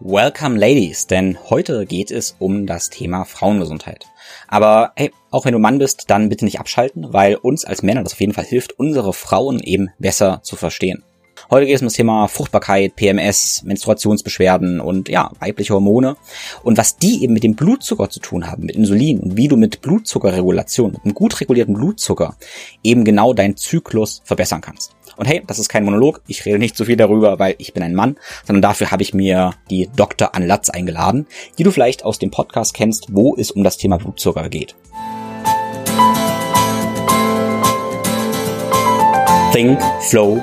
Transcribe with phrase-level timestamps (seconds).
[0.00, 4.06] Welcome Ladies, denn heute geht es um das Thema Frauengesundheit.
[4.48, 8.02] Aber hey, auch wenn du Mann bist, dann bitte nicht abschalten, weil uns als Männer
[8.02, 11.04] das auf jeden Fall hilft, unsere Frauen eben besser zu verstehen.
[11.50, 16.16] Heute geht es um das Thema Fruchtbarkeit, PMS, Menstruationsbeschwerden und ja, weibliche Hormone
[16.62, 19.56] und was die eben mit dem Blutzucker zu tun haben, mit Insulin und wie du
[19.56, 22.36] mit Blutzuckerregulation, mit einem gut regulierten Blutzucker
[22.82, 24.92] eben genau deinen Zyklus verbessern kannst.
[25.16, 27.82] Und hey, das ist kein Monolog, ich rede nicht zu viel darüber, weil ich bin
[27.82, 28.16] ein Mann,
[28.46, 30.34] sondern dafür habe ich mir die Dr.
[30.34, 31.26] Anne Latz eingeladen,
[31.58, 34.74] die du vielleicht aus dem Podcast kennst, wo es um das Thema Blutzucker geht.
[39.52, 40.42] Think, Flow,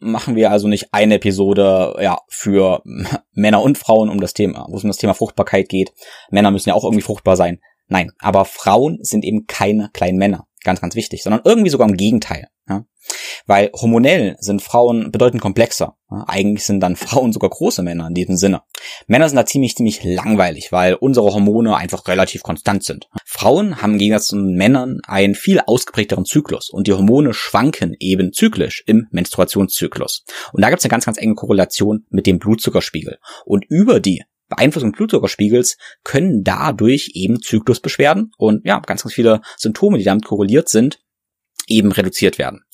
[0.00, 2.82] Machen wir also nicht eine Episode ja für
[3.32, 5.92] Männer und Frauen um das Thema, wo es um das Thema Fruchtbarkeit geht.
[6.30, 7.60] Männer müssen ja auch irgendwie fruchtbar sein.
[7.88, 10.46] Nein, aber Frauen sind eben keine kleinen Männer.
[10.64, 12.48] Ganz, ganz wichtig, sondern irgendwie sogar im Gegenteil.
[12.68, 12.84] Ja?
[13.46, 15.96] Weil hormonell sind Frauen bedeutend komplexer.
[16.10, 16.24] Ja?
[16.26, 18.62] Eigentlich sind dann Frauen sogar große Männer in diesem Sinne.
[19.06, 23.08] Männer sind da ziemlich, ziemlich langweilig, weil unsere Hormone einfach relativ konstant sind.
[23.38, 28.32] Frauen haben im Gegensatz zu Männern einen viel ausgeprägteren Zyklus und die Hormone schwanken eben
[28.32, 30.24] zyklisch im Menstruationszyklus.
[30.52, 33.18] Und da gibt es eine ganz, ganz enge Korrelation mit dem Blutzuckerspiegel.
[33.44, 39.98] Und über die Beeinflussung Blutzuckerspiegels können dadurch eben Zyklusbeschwerden und ja, ganz, ganz viele Symptome,
[39.98, 40.98] die damit korreliert sind,
[41.68, 42.64] eben reduziert werden.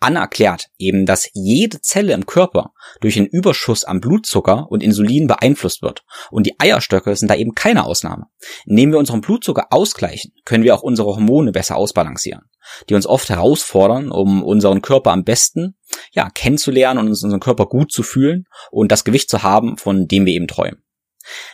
[0.00, 5.26] Anna erklärt eben, dass jede Zelle im Körper durch einen Überschuss an Blutzucker und Insulin
[5.26, 6.04] beeinflusst wird.
[6.30, 8.26] Und die Eierstöcke sind da eben keine Ausnahme.
[8.66, 12.42] Indem wir unseren Blutzucker ausgleichen, können wir auch unsere Hormone besser ausbalancieren,
[12.88, 15.76] die uns oft herausfordern, um unseren Körper am besten
[16.12, 20.26] ja, kennenzulernen und unseren Körper gut zu fühlen und das Gewicht zu haben, von dem
[20.26, 20.83] wir eben träumen.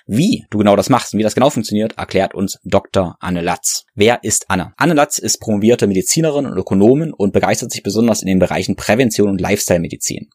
[0.06, 3.16] Wie du genau das machst und wie das genau funktioniert, erklärt uns Dr.
[3.20, 3.84] Anne Latz.
[3.94, 4.72] Wer ist Anne?
[4.76, 9.28] Anne Latz ist promovierte Medizinerin und Ökonomin und begeistert sich besonders in den Bereichen Prävention
[9.28, 10.30] und Lifestyle-Medizin.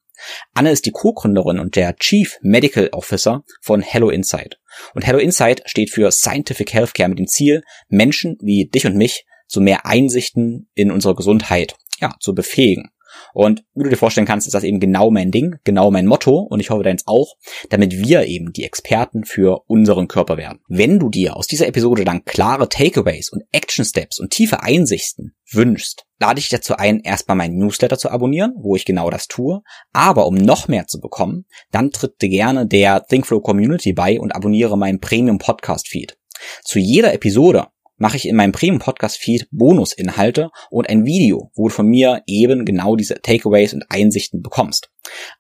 [0.54, 4.60] Anne ist die Co-Gründerin und der Chief Medical Officer von Hello Insight.
[4.94, 9.26] Und Hello Insight steht für Scientific Healthcare mit dem Ziel, Menschen wie dich und mich
[9.48, 12.90] zu mehr Einsichten in unsere Gesundheit ja, zu befähigen.
[13.34, 16.40] Und wie du dir vorstellen kannst, ist das eben genau mein Ding, genau mein Motto
[16.40, 17.36] und ich hoffe deins auch,
[17.70, 20.60] damit wir eben die Experten für unseren Körper werden.
[20.68, 25.36] Wenn du dir aus dieser Episode dann klare Takeaways und Action Steps und tiefe Einsichten
[25.52, 29.62] wünschst, lade ich dazu ein, erstmal meinen Newsletter zu abonnieren, wo ich genau das tue.
[29.92, 34.34] Aber um noch mehr zu bekommen, dann tritt dir gerne der ThinkFlow Community bei und
[34.34, 36.18] abonniere meinen Premium Podcast Feed.
[36.64, 37.68] Zu jeder Episode
[37.98, 42.96] mache ich in meinem Premium-Podcast-Feed Bonusinhalte und ein Video, wo du von mir eben genau
[42.96, 44.90] diese Takeaways und Einsichten bekommst.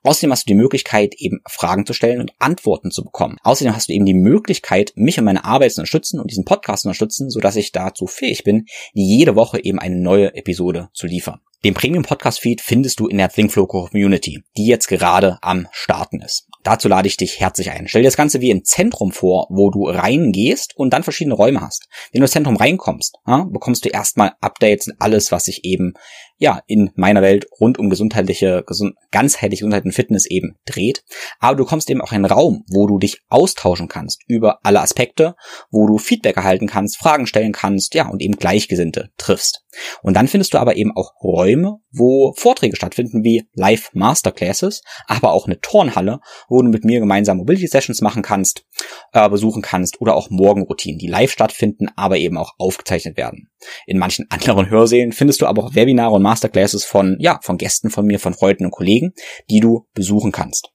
[0.03, 3.37] Außerdem hast du die Möglichkeit, eben Fragen zu stellen und Antworten zu bekommen.
[3.43, 6.83] Außerdem hast du eben die Möglichkeit, mich und meine Arbeit zu unterstützen und diesen Podcast
[6.83, 11.41] zu unterstützen, sodass ich dazu fähig bin, jede Woche eben eine neue Episode zu liefern.
[11.63, 16.21] Den Premium Podcast Feed findest du in der ThinkFlow Community, die jetzt gerade am Starten
[16.21, 16.47] ist.
[16.65, 17.87] Dazu lade ich dich herzlich ein.
[17.87, 21.61] Stell dir das Ganze wie ein Zentrum vor, wo du reingehst und dann verschiedene Räume
[21.61, 21.87] hast.
[22.11, 25.93] Wenn du ins Zentrum reinkommst, ja, bekommst du erstmal Updates und alles, was sich eben
[26.37, 31.03] ja, in meiner Welt rund um gesundheitliche, gesund, ganzheitliche Gesundheit und Fitness eben dreht.
[31.39, 34.81] Aber du kommst eben auch in einen Raum, wo du dich austauschen kannst über alle
[34.81, 35.35] Aspekte,
[35.71, 39.65] wo du Feedback erhalten kannst, Fragen stellen kannst, ja, und eben Gleichgesinnte triffst.
[40.01, 45.33] Und dann findest du aber eben auch Räume, wo Vorträge stattfinden wie Live Masterclasses, aber
[45.33, 46.19] auch eine Turnhalle,
[46.49, 48.65] wo du mit mir gemeinsam Mobility Sessions machen kannst,
[49.13, 53.49] äh, besuchen kannst oder auch Morgenroutinen, die live stattfinden, aber eben auch aufgezeichnet werden.
[53.85, 57.89] In manchen anderen Hörsälen findest du aber auch Webinare und Masterclasses von, ja, von Gästen
[57.89, 59.13] von mir, von Freunden und Kollegen,
[59.49, 60.71] die du besuchen kannst.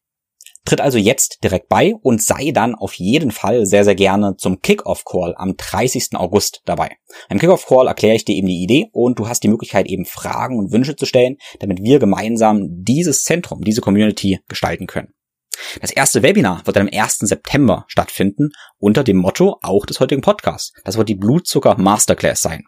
[0.64, 4.61] Tritt also jetzt direkt bei und sei dann auf jeden Fall sehr, sehr gerne zum
[4.61, 6.11] Kickoff-Call am 30.
[6.14, 6.91] August dabei.
[7.29, 10.58] Im Kickoff-Call erkläre ich dir eben die Idee und du hast die Möglichkeit eben Fragen
[10.58, 15.14] und Wünsche zu stellen, damit wir gemeinsam dieses Zentrum, diese Community gestalten können.
[15.81, 17.19] Das erste Webinar wird dann am 1.
[17.19, 20.73] September stattfinden, unter dem Motto auch des heutigen Podcasts.
[20.85, 22.64] Das wird die Blutzucker Masterclass sein.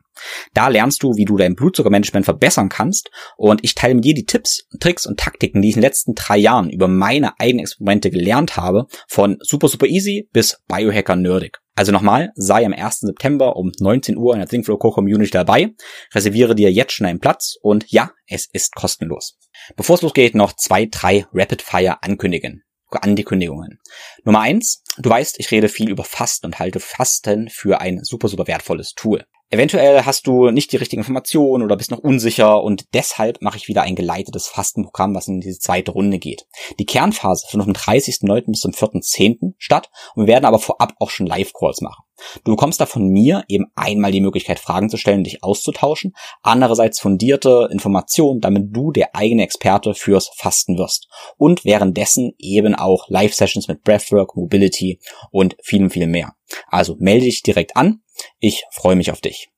[0.55, 4.27] Da lernst du, wie du dein Blutzuckermanagement verbessern kannst und ich teile mit dir die
[4.27, 8.11] Tipps, Tricks und Taktiken, die ich in den letzten drei Jahren über meine eigenen Experimente
[8.11, 11.59] gelernt habe, von super, super easy bis Biohacker nerdig.
[11.75, 13.01] Also nochmal, sei am 1.
[13.01, 15.71] September um 19 Uhr in der Thinkflow Co Community dabei,
[16.15, 19.39] reserviere dir jetzt schon einen Platz und ja, es ist kostenlos.
[19.77, 22.63] Bevor es losgeht, noch zwei, drei Rapid Fire ankündigen.
[23.01, 23.81] Ankündigungen.
[24.25, 28.29] Nummer eins, du weißt, ich rede viel über Fasten und halte Fasten für ein super,
[28.29, 29.25] super wertvolles Tool.
[29.53, 33.69] Eventuell hast du nicht die richtigen Informationen oder bist noch unsicher und deshalb mache ich
[33.69, 36.47] wieder ein geleitetes Fastenprogramm, was in diese zweite Runde geht.
[36.79, 38.47] Die Kernphase findet vom 30.09.
[38.47, 39.53] bis zum 4.10.
[39.59, 42.03] statt und wir werden aber vorab auch schon Live-Calls machen.
[42.45, 47.01] Du bekommst da von mir eben einmal die Möglichkeit, Fragen zu stellen, dich auszutauschen, andererseits
[47.01, 53.69] fundierte Informationen, damit du der eigene Experte fürs Fasten wirst und währenddessen eben auch Live-Sessions
[53.69, 56.33] mit Breathwork, Mobility und vielem, viel mehr.
[56.69, 58.03] Also melde dich direkt an.
[58.39, 59.49] Ich freue mich auf dich.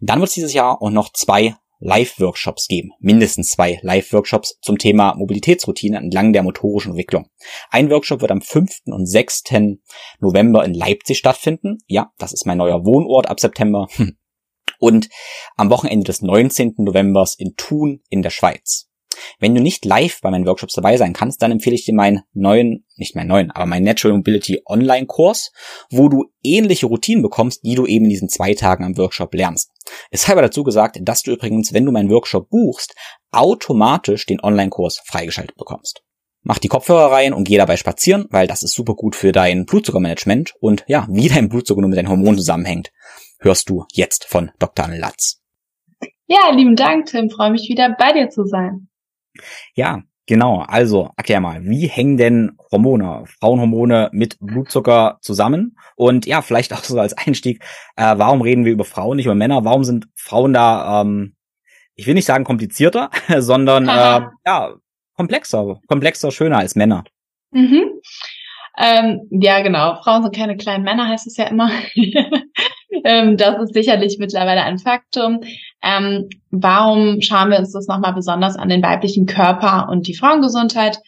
[0.00, 2.90] Dann wird es dieses Jahr auch noch zwei Live-Workshops geben.
[3.00, 7.26] Mindestens zwei Live-Workshops zum Thema Mobilitätsroutine entlang der motorischen Entwicklung.
[7.70, 8.70] Ein Workshop wird am 5.
[8.86, 9.42] und 6.
[10.20, 11.78] November in Leipzig stattfinden.
[11.86, 13.88] Ja, das ist mein neuer Wohnort ab September.
[14.78, 15.10] Und
[15.56, 16.74] am Wochenende des 19.
[16.78, 18.88] Novembers in Thun in der Schweiz.
[19.38, 22.22] Wenn du nicht live bei meinen Workshops dabei sein kannst, dann empfehle ich dir meinen
[22.32, 25.52] neuen, nicht meinen neuen, aber meinen Natural Mobility Online Kurs,
[25.90, 29.70] wo du ähnliche Routinen bekommst, die du eben in diesen zwei Tagen am Workshop lernst.
[30.10, 32.94] Es sei aber dazu gesagt, dass du übrigens, wenn du meinen Workshop buchst,
[33.30, 36.02] automatisch den Online-Kurs freigeschaltet bekommst.
[36.44, 39.64] Mach die Kopfhörer rein und geh dabei spazieren, weil das ist super gut für dein
[39.64, 42.90] Blutzuckermanagement und ja, wie dein Blutzucker nur mit deinen Hormonen zusammenhängt,
[43.38, 44.88] hörst du jetzt von Dr.
[44.88, 45.40] Latz.
[46.26, 47.30] Ja, lieben Dank, Tim.
[47.30, 48.88] Freue mich wieder bei dir zu sein.
[49.74, 50.60] Ja, genau.
[50.60, 55.76] Also erklär mal, wie hängen denn Hormone, Frauenhormone mit Blutzucker zusammen?
[55.96, 57.64] Und ja, vielleicht auch so als Einstieg,
[57.96, 59.64] äh, warum reden wir über Frauen, nicht über Männer?
[59.64, 61.36] Warum sind Frauen da, ähm,
[61.94, 64.74] ich will nicht sagen komplizierter, sondern äh, ja,
[65.16, 67.04] komplexer, komplexer, schöner als Männer?
[67.50, 67.84] Mhm.
[68.78, 70.00] Ähm, ja, genau.
[70.02, 71.70] Frauen sind keine kleinen Männer, heißt es ja immer.
[73.04, 75.40] ähm, das ist sicherlich mittlerweile ein Faktum.
[75.82, 80.98] Ähm, warum schauen wir uns das nochmal besonders an den weiblichen Körper und die Frauengesundheit?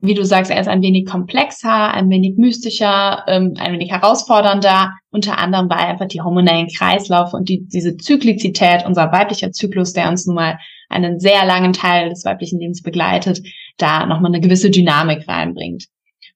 [0.00, 4.92] Wie du sagst, er ist ein wenig komplexer, ein wenig mystischer, ähm, ein wenig herausfordernder.
[5.10, 10.08] Unter anderem, weil einfach die hormonellen Kreislaufe und die, diese Zyklizität, unser weiblicher Zyklus, der
[10.08, 10.58] uns nun mal
[10.88, 13.40] einen sehr langen Teil des weiblichen Lebens begleitet,
[13.78, 15.86] da nochmal eine gewisse Dynamik reinbringt.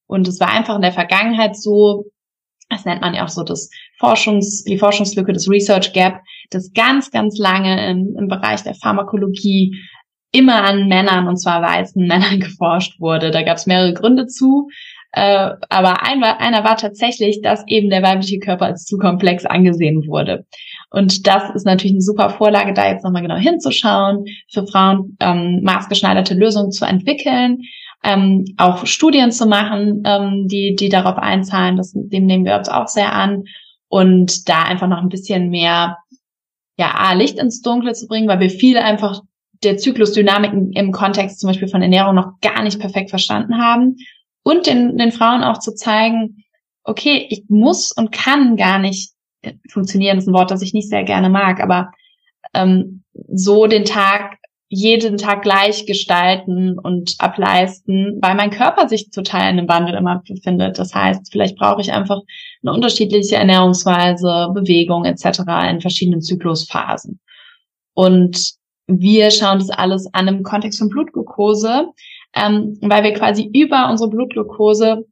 [0.07, 2.07] Und es war einfach in der Vergangenheit so,
[2.69, 6.21] das nennt man ja auch so das Forschungs, die Forschungslücke, das Research Gap,
[6.51, 9.75] das ganz, ganz lange im, im Bereich der Pharmakologie
[10.33, 13.31] immer an Männern, und zwar weißen Männern geforscht wurde.
[13.31, 14.69] Da gab es mehrere Gründe zu.
[15.13, 20.07] Äh, aber ein, einer war tatsächlich, dass eben der weibliche Körper als zu komplex angesehen
[20.07, 20.45] wurde.
[20.91, 25.63] Und das ist natürlich eine super Vorlage, da jetzt nochmal genau hinzuschauen, für Frauen ähm,
[25.63, 27.63] maßgeschneiderte Lösungen zu entwickeln
[28.05, 31.77] ähm, auch Studien zu machen, ähm, die, die darauf einzahlen.
[31.77, 33.45] Das, dem nehmen wir uns auch sehr an.
[33.89, 35.99] Und da einfach noch ein bisschen mehr,
[36.77, 39.23] ja, A, Licht ins Dunkle zu bringen, weil wir viele einfach
[39.63, 43.97] der Zyklusdynamiken im Kontext zum Beispiel von Ernährung noch gar nicht perfekt verstanden haben.
[44.45, 46.45] Und den, den Frauen auch zu zeigen,
[46.85, 49.13] okay, ich muss und kann gar nicht
[49.43, 51.91] äh, funktionieren, ist ein Wort, das ich nicht sehr gerne mag, aber
[52.55, 54.38] ähm, so den Tag
[54.71, 60.23] jeden Tag gleich gestalten und ableisten, weil mein Körper sich total in einem Wandel immer
[60.27, 60.79] befindet.
[60.79, 62.21] Das heißt, vielleicht brauche ich einfach
[62.63, 65.41] eine unterschiedliche Ernährungsweise, Bewegung etc.
[65.71, 67.19] in verschiedenen Zyklusphasen.
[67.95, 71.87] Und wir schauen das alles an im Kontext von Blutglucose,
[72.35, 75.05] ähm, weil wir quasi über unsere Blutglucose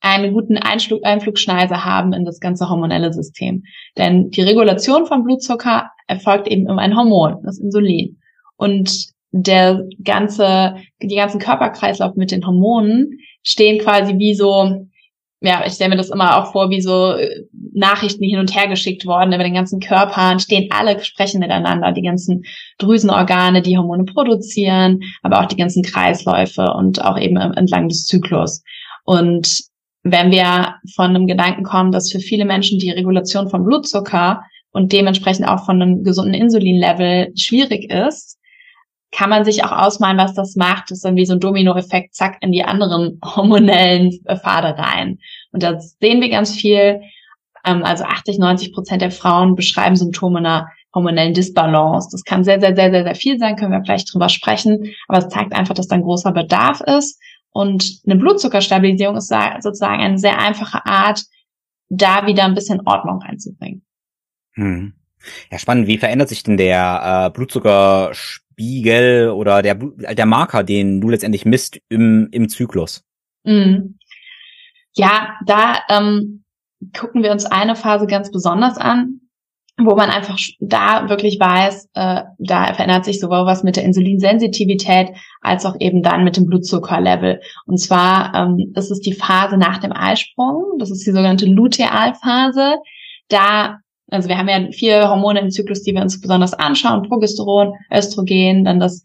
[0.00, 3.62] einen guten Einflug, Einflugschneise haben in das ganze hormonelle System.
[3.96, 8.19] Denn die Regulation von Blutzucker erfolgt eben um ein Hormon, das Insulin.
[8.60, 14.86] Und der ganze, die ganzen Körperkreislauf mit den Hormonen stehen quasi wie so,
[15.40, 18.68] ja, ich stelle mir das immer auch vor, wie so äh, Nachrichten hin und her
[18.68, 22.42] geschickt worden über den ganzen Körper, stehen alle sprechen miteinander, die ganzen
[22.76, 28.62] Drüsenorgane, die Hormone produzieren, aber auch die ganzen Kreisläufe und auch eben entlang des Zyklus.
[29.04, 29.48] Und
[30.02, 34.92] wenn wir von einem Gedanken kommen, dass für viele Menschen die Regulation von Blutzucker und
[34.92, 38.36] dementsprechend auch von einem gesunden Insulinlevel schwierig ist,
[39.12, 40.90] kann man sich auch ausmalen, was das macht.
[40.90, 45.18] Das ist dann wie so ein Dominoeffekt, zack, in die anderen hormonellen Pfade rein.
[45.52, 47.00] Und da sehen wir ganz viel.
[47.64, 52.08] Ähm, also 80, 90 Prozent der Frauen beschreiben Symptome einer hormonellen Disbalance.
[52.10, 54.92] Das kann sehr, sehr, sehr, sehr, sehr viel sein, können wir gleich drüber sprechen.
[55.08, 57.20] Aber es zeigt einfach, dass da ein großer Bedarf ist.
[57.52, 61.24] Und eine Blutzuckerstabilisierung ist sozusagen eine sehr einfache Art,
[61.88, 63.82] da wieder ein bisschen Ordnung reinzubringen.
[64.54, 64.94] Hm.
[65.50, 65.86] Ja, spannend.
[65.86, 68.12] Wie verändert sich denn der äh, Blutzucker
[68.60, 73.04] Spiegel oder der, der Marker, den du letztendlich misst im, im Zyklus?
[73.44, 73.98] Mhm.
[74.94, 76.44] Ja, da ähm,
[76.98, 79.20] gucken wir uns eine Phase ganz besonders an,
[79.78, 85.08] wo man einfach da wirklich weiß, äh, da verändert sich sowohl was mit der Insulinsensitivität
[85.40, 87.40] als auch eben dann mit dem Blutzuckerlevel.
[87.64, 92.74] Und zwar ähm, ist die Phase nach dem Eisprung, das ist die sogenannte Lutealphase.
[93.28, 93.78] Da,
[94.10, 98.64] also wir haben ja vier Hormone im Zyklus, die wir uns besonders anschauen: Progesteron, Östrogen,
[98.64, 99.02] dann das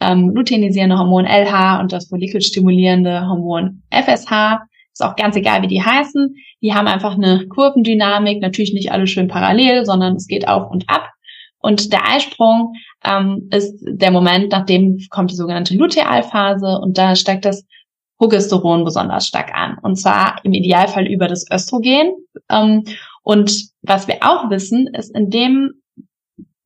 [0.00, 4.60] ähm, luteinisierende Hormon LH und das follikelstimulierende Hormon FSH.
[4.92, 6.34] Ist auch ganz egal, wie die heißen.
[6.62, 10.88] Die haben einfach eine Kurvendynamik, natürlich nicht alle schön parallel, sondern es geht auf und
[10.88, 11.10] ab.
[11.58, 17.44] Und der Eisprung ähm, ist der Moment, nachdem kommt die sogenannte Lutealphase und da steigt
[17.44, 17.66] das
[18.18, 19.76] Progesteron besonders stark an.
[19.82, 22.12] Und zwar im Idealfall über das Östrogen.
[22.50, 22.84] Ähm,
[23.26, 25.82] und was wir auch wissen, ist in dem,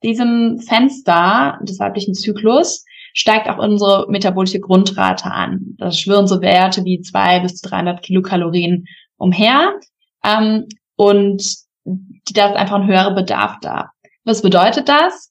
[0.02, 5.74] diesem Fenster des weiblichen Zyklus steigt auch unsere metabolische Grundrate an.
[5.78, 8.84] Das schwirren so Werte wie zwei bis 300 Kilokalorien
[9.16, 9.72] umher.
[10.22, 11.42] Ähm, und
[12.34, 13.92] da ist einfach ein höherer Bedarf da.
[14.24, 15.29] Was bedeutet das?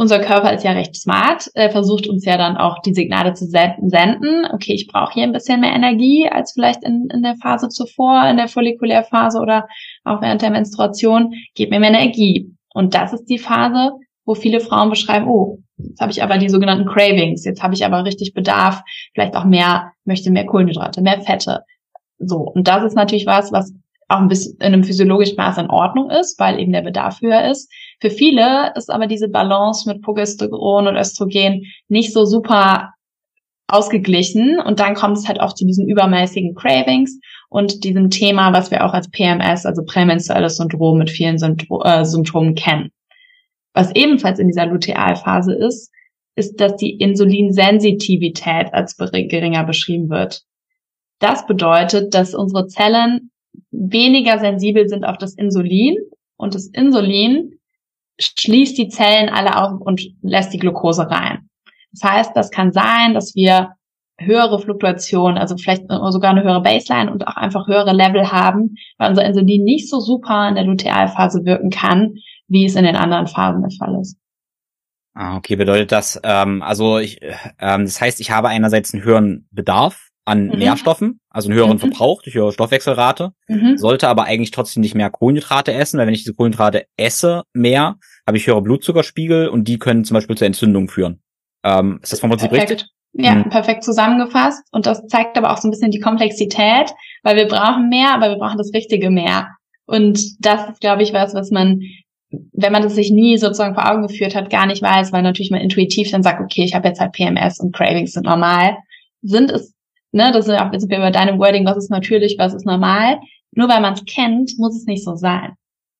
[0.00, 3.44] Unser Körper ist ja recht smart, er versucht uns ja dann auch die Signale zu
[3.44, 4.46] senden.
[4.50, 8.26] Okay, ich brauche hier ein bisschen mehr Energie als vielleicht in, in der Phase zuvor,
[8.30, 9.68] in der Follikulärphase oder
[10.04, 11.34] auch während der Menstruation.
[11.54, 12.56] Gib mir mehr Energie.
[12.72, 13.90] Und das ist die Phase,
[14.24, 17.44] wo viele Frauen beschreiben, oh, Jetzt habe ich aber die sogenannten Cravings.
[17.44, 21.60] Jetzt habe ich aber richtig Bedarf, vielleicht auch mehr, möchte mehr Kohlenhydrate, mehr Fette.
[22.18, 22.38] So.
[22.38, 23.72] Und das ist natürlich was, was
[24.08, 27.50] auch ein bisschen in einem physiologischen Maß in Ordnung ist, weil eben der Bedarf höher
[27.50, 27.70] ist.
[28.00, 32.94] Für viele ist aber diese Balance mit Progesteron und Östrogen nicht so super
[33.68, 38.70] ausgeglichen und dann kommt es halt auch zu diesen übermäßigen Cravings und diesem Thema, was
[38.70, 42.90] wir auch als PMS, also prämenstruelles Syndrom mit vielen Symptom äh, Symptomen kennen.
[43.74, 45.92] Was ebenfalls in dieser Lutealphase ist,
[46.34, 50.42] ist, dass die Insulinsensitivität als geringer beschrieben wird.
[51.20, 53.30] Das bedeutet, dass unsere Zellen
[53.70, 55.96] weniger sensibel sind auf das Insulin
[56.36, 57.59] und das Insulin
[58.20, 61.48] schließt die Zellen alle auf und lässt die Glucose rein.
[61.92, 63.72] Das heißt, das kann sein, dass wir
[64.18, 69.10] höhere Fluktuationen, also vielleicht sogar eine höhere Baseline und auch einfach höhere Level haben, weil
[69.10, 72.14] unser Insulin nicht so super in der Lutealphase wirken kann,
[72.46, 74.18] wie es in den anderen Phasen der Fall ist.
[75.14, 77.20] Ah, okay, bedeutet das, ähm, also ich,
[77.58, 80.58] ähm, das heißt, ich habe einerseits einen höheren Bedarf an mhm.
[80.58, 81.80] Nährstoffen, also einen höheren mhm.
[81.80, 83.76] Verbrauch durch höhere Stoffwechselrate, mhm.
[83.76, 87.96] sollte aber eigentlich trotzdem nicht mehr Kohlenhydrate essen, weil wenn ich diese Kohlenhydrate esse mehr,
[88.26, 91.20] habe ich höhere Blutzuckerspiegel und die können zum Beispiel zur Entzündung führen.
[91.64, 92.70] Ähm, ist das vom Prinzip perfekt.
[92.70, 92.88] richtig?
[93.12, 93.50] Ja, mhm.
[93.50, 94.62] perfekt zusammengefasst.
[94.70, 96.92] Und das zeigt aber auch so ein bisschen die Komplexität,
[97.24, 99.48] weil wir brauchen mehr, aber wir brauchen das richtige mehr.
[99.86, 101.80] Und das ist, glaube ich, was, was man
[102.52, 105.50] wenn man das sich nie sozusagen vor Augen geführt hat, gar nicht weiß, weil natürlich
[105.50, 108.76] man intuitiv dann sagt, okay, ich habe jetzt halt PMS und Cravings sind normal,
[109.22, 109.74] sind es,
[110.12, 113.18] ne, das sind auch wir bei deinem Wording, was ist natürlich, was ist normal.
[113.52, 115.52] Nur weil man es kennt, muss es nicht so sein.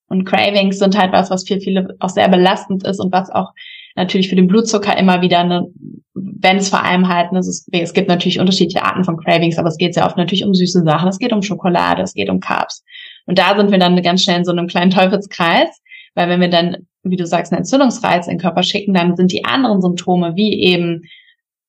[0.09, 3.53] Und Cravings sind halt was, was für viele auch sehr belastend ist und was auch
[3.97, 5.67] natürlich für den Blutzucker immer wieder eine,
[6.15, 9.59] wenn es vor allem halt, ne, es, ist, es gibt natürlich unterschiedliche Arten von Cravings,
[9.59, 12.29] aber es geht sehr oft natürlich um süße Sachen, es geht um Schokolade, es geht
[12.29, 12.85] um Carbs.
[13.27, 15.81] Und da sind wir dann ganz schnell in so einem kleinen Teufelskreis,
[16.15, 19.33] weil wenn wir dann, wie du sagst, einen Entzündungsreiz in den Körper schicken, dann sind
[19.33, 21.03] die anderen Symptome, wie eben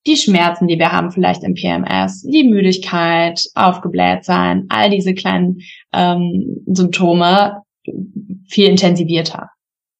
[0.07, 5.59] die Schmerzen, die wir haben, vielleicht im PMS, die Müdigkeit, aufgebläht sein, all diese kleinen
[5.93, 7.61] ähm, Symptome
[8.47, 9.49] viel intensivierter.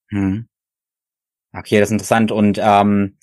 [0.10, 0.48] Hm.
[1.53, 2.31] Okay, das ist interessant.
[2.31, 3.17] Und ähm,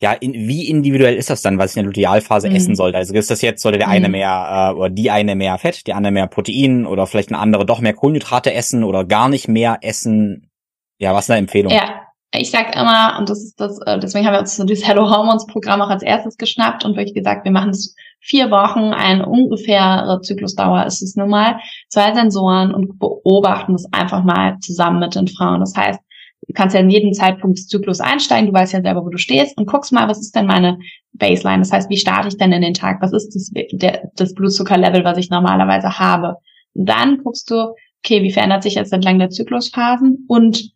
[0.00, 2.56] ja, in, wie individuell ist das dann, was ich in der Lutealphase mhm.
[2.56, 2.98] essen sollte?
[2.98, 4.12] Also ist das jetzt, sollte der eine mhm.
[4.12, 7.64] mehr äh, oder die eine mehr Fett, die andere mehr Protein oder vielleicht eine andere
[7.64, 10.50] doch mehr Kohlenhydrate essen oder gar nicht mehr essen?
[10.98, 11.72] Ja, was ist eine Empfehlung?
[11.72, 12.02] Ja,
[12.40, 15.46] ich sag immer, und das ist das, äh, deswegen haben wir uns dieses Hello Hormones
[15.46, 20.20] Programm auch als erstes geschnappt und wirklich gesagt, wir machen es vier Wochen, eine ungefähre
[20.22, 25.28] Zyklusdauer ist es nun mal, zwei Sensoren und beobachten es einfach mal zusammen mit den
[25.28, 25.60] Frauen.
[25.60, 26.00] Das heißt,
[26.48, 29.18] du kannst ja in jedem Zeitpunkt des Zyklus einsteigen, du weißt ja selber, wo du
[29.18, 30.78] stehst und guckst mal, was ist denn meine
[31.12, 31.60] Baseline?
[31.60, 33.02] Das heißt, wie starte ich denn in den Tag?
[33.02, 36.36] Was ist das, der, das Blutzuckerlevel, was ich normalerweise habe?
[36.72, 40.72] Und dann guckst du, okay, wie verändert sich jetzt entlang der Zyklusphasen und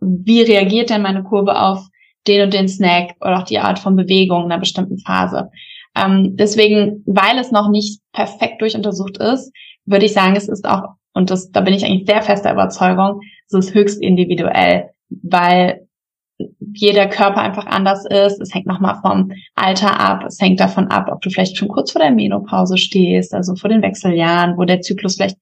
[0.00, 1.86] wie reagiert denn meine Kurve auf
[2.26, 5.50] den und den Snack oder auch die Art von Bewegung in einer bestimmten Phase?
[5.96, 9.52] Ähm, deswegen, weil es noch nicht perfekt durchuntersucht ist,
[9.84, 10.82] würde ich sagen, es ist auch,
[11.14, 15.86] und das, da bin ich eigentlich sehr fester Überzeugung, es ist höchst individuell weil
[16.60, 18.40] jeder Körper einfach anders ist.
[18.40, 20.24] Es hängt nochmal vom Alter ab.
[20.26, 23.70] Es hängt davon ab, ob du vielleicht schon kurz vor der Menopause stehst, also vor
[23.70, 25.38] den Wechseljahren, wo der Zyklus vielleicht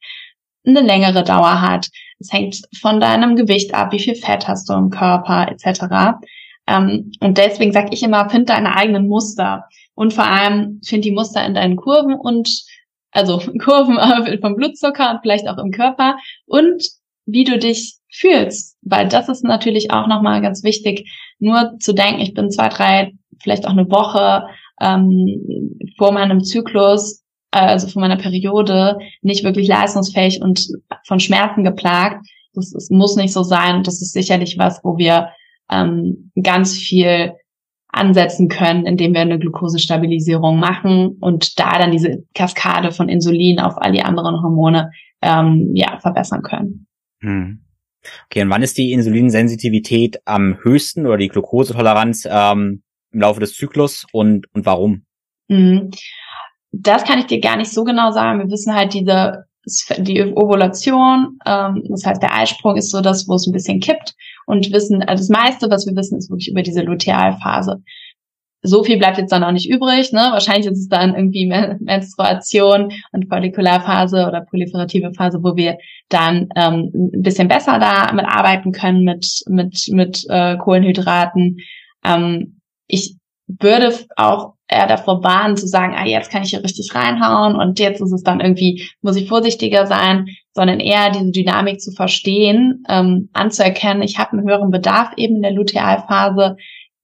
[0.67, 1.89] eine längere Dauer hat.
[2.19, 6.19] Es hängt von deinem Gewicht ab, wie viel Fett hast du im Körper etc.
[6.67, 11.13] Ähm, und deswegen sage ich immer, find deine eigenen Muster und vor allem find die
[11.13, 12.49] Muster in deinen Kurven und
[13.13, 13.99] also Kurven
[14.41, 16.83] vom Blutzucker und vielleicht auch im Körper und
[17.27, 22.21] wie du dich fühlst, weil das ist natürlich auch nochmal ganz wichtig, nur zu denken,
[22.21, 24.47] ich bin zwei, drei, vielleicht auch eine Woche
[24.81, 27.26] ähm, vor meinem Zyklus, äh,
[27.63, 30.67] also vor meiner Periode, nicht wirklich leistungsfähig und
[31.07, 32.27] von Schmerzen geplagt.
[32.55, 33.83] Das, das muss nicht so sein.
[33.83, 35.29] Das ist sicherlich was, wo wir
[35.71, 37.33] ähm, ganz viel
[37.89, 43.75] ansetzen können, indem wir eine Glukosestabilisierung machen und da dann diese Kaskade von Insulin auf
[43.79, 44.91] all die anderen Hormone
[45.23, 46.87] ähm, ja verbessern können.
[47.21, 47.63] Hm.
[48.27, 52.83] Okay, und wann ist die Insulinsensitivität am höchsten oder die Glukosetoleranz ähm,
[53.13, 55.07] im Laufe des Zyklus und, und warum?
[55.49, 55.91] Mhm.
[56.73, 58.41] Das kann ich dir gar nicht so genau sagen.
[58.41, 59.47] Wir wissen halt diese
[59.99, 64.15] die Ovulation, ähm, das heißt der Eisprung ist so das, wo es ein bisschen kippt
[64.47, 67.83] und wissen, also das meiste, was wir wissen, ist wirklich über diese Lutealphase.
[68.63, 70.29] So viel bleibt jetzt dann auch nicht übrig, ne?
[70.31, 76.91] Wahrscheinlich ist es dann irgendwie Menstruation und Follikularphase oder proliferative Phase, wo wir dann ähm,
[76.95, 81.59] ein bisschen besser damit arbeiten können mit mit mit äh, Kohlenhydraten.
[82.05, 86.95] Ähm, ich würde auch eher davor warnen zu sagen, ah, jetzt kann ich hier richtig
[86.95, 91.81] reinhauen und jetzt ist es dann irgendwie, muss ich vorsichtiger sein, sondern eher diese Dynamik
[91.81, 96.57] zu verstehen, ähm, anzuerkennen, ich habe einen höheren Bedarf eben in der Lutealphase,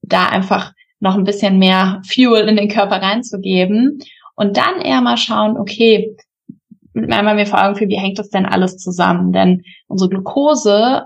[0.02, 3.98] da einfach noch ein bisschen mehr Fuel in den Körper reinzugeben
[4.34, 6.16] und dann eher mal schauen, okay,
[6.94, 9.32] einmal mir vor Augen führen, wie hängt das denn alles zusammen?
[9.32, 11.04] Denn unsere Glucose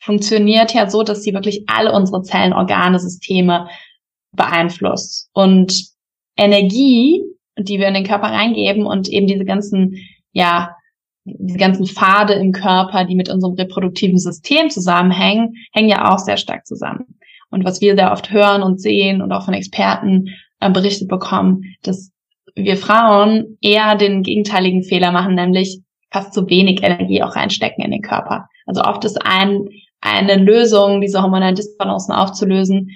[0.00, 3.68] funktioniert ja so, dass sie wirklich alle unsere Zellen, Organe, Systeme
[4.36, 5.30] beeinflusst.
[5.32, 5.88] Und
[6.36, 7.22] Energie,
[7.58, 9.96] die wir in den Körper reingeben und eben diese ganzen,
[10.32, 10.70] ja,
[11.24, 16.36] diese ganzen Pfade im Körper, die mit unserem reproduktiven System zusammenhängen, hängen ja auch sehr
[16.36, 17.18] stark zusammen.
[17.50, 21.62] Und was wir sehr oft hören und sehen und auch von Experten äh, berichtet bekommen,
[21.82, 22.10] dass
[22.54, 27.90] wir Frauen eher den gegenteiligen Fehler machen, nämlich fast zu wenig Energie auch reinstecken in
[27.90, 28.48] den Körper.
[28.66, 29.68] Also oft ist ein,
[30.00, 32.90] eine Lösung, diese hormonalen Disbalancen aufzulösen,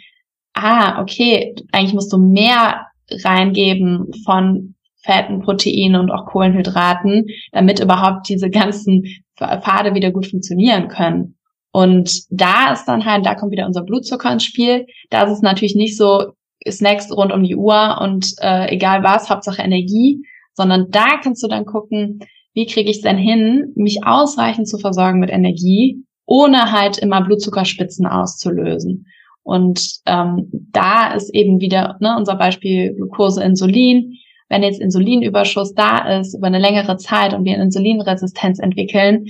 [0.63, 8.29] ah, okay, eigentlich musst du mehr reingeben von Fetten, Proteinen und auch Kohlenhydraten, damit überhaupt
[8.29, 9.05] diese ganzen
[9.37, 11.37] Pfade wieder gut funktionieren können.
[11.71, 14.87] Und da ist dann halt, da kommt wieder unser Blutzucker ins Spiel.
[15.11, 16.33] Da ist es natürlich nicht so
[16.69, 20.23] Snacks rund um die Uhr und äh, egal was, Hauptsache Energie,
[20.55, 22.21] sondern da kannst du dann gucken,
[22.53, 27.23] wie kriege ich es denn hin, mich ausreichend zu versorgen mit Energie, ohne halt immer
[27.23, 29.07] Blutzuckerspitzen auszulösen.
[29.49, 34.19] Und ähm, da ist eben wieder ne, unser Beispiel Glucose, Insulin.
[34.51, 39.29] Wenn jetzt Insulinüberschuss da ist über eine längere Zeit und wir eine Insulinresistenz entwickeln,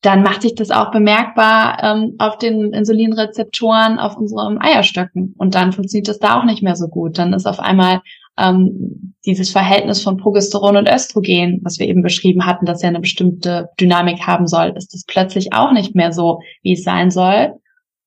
[0.00, 5.34] dann macht sich das auch bemerkbar ähm, auf den Insulinrezeptoren auf unserem Eierstöcken.
[5.36, 7.18] Und dann funktioniert das da auch nicht mehr so gut.
[7.18, 8.00] Dann ist auf einmal
[8.38, 13.00] ähm, dieses Verhältnis von Progesteron und Östrogen, was wir eben beschrieben hatten, dass ja eine
[13.00, 17.52] bestimmte Dynamik haben soll, ist das plötzlich auch nicht mehr so, wie es sein soll.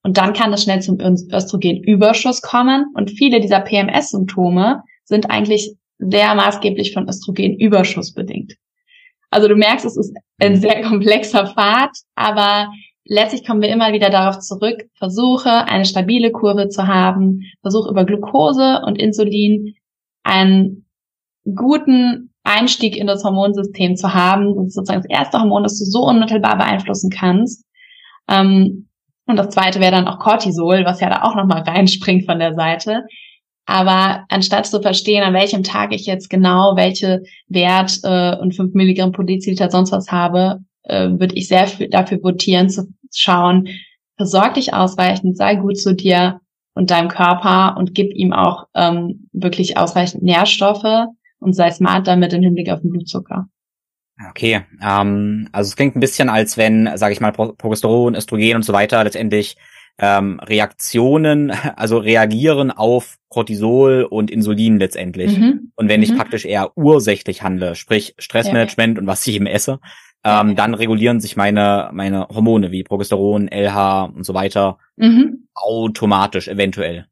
[0.04, 2.86] Und dann kann es schnell zum Östrogenüberschuss kommen.
[2.96, 8.54] Und viele dieser PMS-Symptome sind eigentlich sehr maßgeblich von Östrogenüberschuss bedingt.
[9.30, 12.70] Also du merkst, es ist ein sehr komplexer Pfad, aber
[13.06, 18.06] letztlich kommen wir immer wieder darauf zurück, versuche eine stabile Kurve zu haben, versuche über
[18.06, 19.76] Glucose und Insulin
[20.24, 20.86] einen
[21.56, 24.56] guten Einstieg in das Hormonsystem zu haben.
[24.56, 27.66] Das ist sozusagen das erste Hormon, das du so unmittelbar beeinflussen kannst.
[28.28, 28.90] Ähm,
[29.32, 32.54] und das zweite wäre dann auch Cortisol, was ja da auch nochmal reinspringt von der
[32.54, 33.04] Seite.
[33.66, 38.74] Aber anstatt zu verstehen, an welchem Tag ich jetzt genau welche Wert äh, und 5
[38.74, 43.70] Milligramm pro Deziliter sonst was habe, äh, würde ich sehr dafür votieren, zu schauen,
[44.18, 46.40] versorg dich ausreichend, sei gut zu dir
[46.74, 51.08] und deinem Körper und gib ihm auch ähm, wirklich ausreichend Nährstoffe
[51.40, 53.48] und sei smart damit im Hinblick auf den Blutzucker.
[54.30, 58.64] Okay, ähm, also es klingt ein bisschen, als wenn, sage ich mal, Progesteron, Östrogen und
[58.64, 59.58] so weiter letztendlich
[59.98, 65.38] ähm, Reaktionen, also reagieren auf Cortisol und Insulin letztendlich.
[65.38, 65.72] Mhm.
[65.76, 66.18] Und wenn ich mhm.
[66.18, 69.02] praktisch eher ursächlich handle, sprich Stressmanagement ja.
[69.02, 69.80] und was ich eben esse,
[70.24, 70.54] ähm, ja.
[70.54, 75.48] dann regulieren sich meine meine Hormone wie Progesteron, LH und so weiter mhm.
[75.56, 77.08] automatisch eventuell.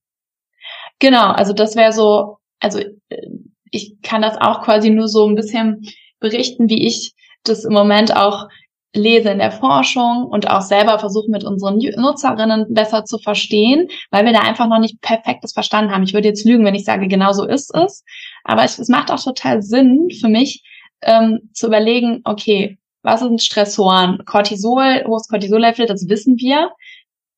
[1.00, 3.28] Genau, also das wäre so, also äh,
[3.72, 5.82] ich kann das auch quasi nur so ein bisschen
[6.20, 8.48] berichten, wie ich das im Moment auch
[8.94, 14.26] lese in der Forschung und auch selber versuche mit unseren Nutzerinnen besser zu verstehen, weil
[14.26, 16.04] wir da einfach noch nicht perfektes verstanden haben.
[16.04, 18.04] Ich würde jetzt lügen, wenn ich sage, genau so ist es.
[18.44, 20.64] Aber es, es macht auch total Sinn für mich,
[21.02, 24.24] ähm, zu überlegen, okay, was sind Stressoren?
[24.26, 26.72] Cortisol, hohes Cortisol-Level, das wissen wir.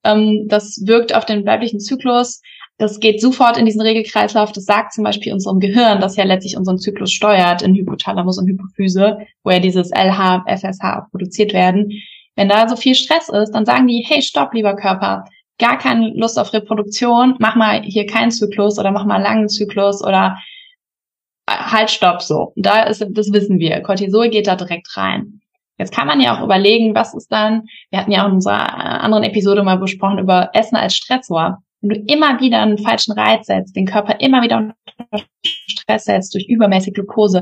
[0.03, 2.41] Ähm, das wirkt auf den weiblichen Zyklus
[2.81, 4.51] das geht sofort in diesen Regelkreislauf.
[4.51, 8.47] Das sagt zum Beispiel unserem Gehirn, das ja letztlich unseren Zyklus steuert in Hypothalamus und
[8.47, 11.91] Hypophyse, wo ja dieses LH, FSH produziert werden.
[12.35, 15.25] Wenn da so viel Stress ist, dann sagen die, hey, stopp, lieber Körper,
[15.59, 19.49] gar keine Lust auf Reproduktion, mach mal hier keinen Zyklus oder mach mal einen langen
[19.49, 20.39] Zyklus oder
[21.45, 22.51] äh, halt, stopp, so.
[22.55, 23.79] Da ist, das wissen wir.
[23.81, 25.41] Cortisol geht da direkt rein.
[25.77, 29.03] Jetzt kann man ja auch überlegen, was ist dann, wir hatten ja auch in unserer
[29.03, 33.47] anderen Episode mal besprochen über Essen als Stressor wenn du immer wieder einen falschen Reiz
[33.47, 34.75] setzt, den Körper immer wieder unter
[35.43, 37.41] Stress setzt durch übermäßig Glucose,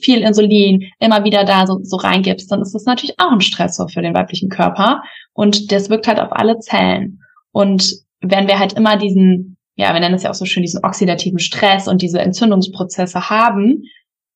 [0.00, 3.88] viel Insulin, immer wieder da so, so reingibst, dann ist das natürlich auch ein Stressor
[3.88, 5.02] für den weiblichen Körper
[5.34, 7.20] und das wirkt halt auf alle Zellen.
[7.52, 10.84] Und wenn wir halt immer diesen, ja, wir nennen es ja auch so schön, diesen
[10.84, 13.82] oxidativen Stress und diese Entzündungsprozesse haben,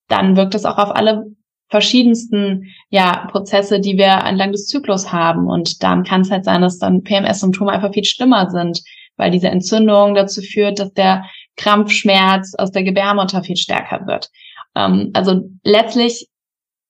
[0.09, 1.25] dann wirkt das auch auf alle
[1.71, 5.47] verschiedensten ja, Prozesse, die wir entlang des Zyklus haben.
[5.47, 8.83] Und dann kann es halt sein, dass dann PMS-Symptome einfach viel schlimmer sind
[9.21, 11.25] weil diese Entzündung dazu führt, dass der
[11.57, 14.31] Krampfschmerz aus der Gebärmutter viel stärker wird.
[14.75, 16.27] Ähm, also letztlich,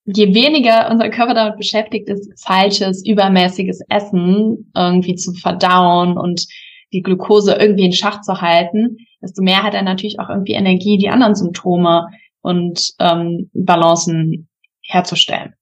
[0.05, 6.47] je weniger unser Körper damit beschäftigt ist, falsches, übermäßiges Essen irgendwie zu verdauen und
[6.93, 10.97] die Glucose irgendwie in Schach zu halten, desto mehr hat er natürlich auch irgendwie Energie,
[10.97, 12.07] die anderen Symptome
[12.41, 14.49] und ähm, Balancen
[14.81, 15.53] herzustellen.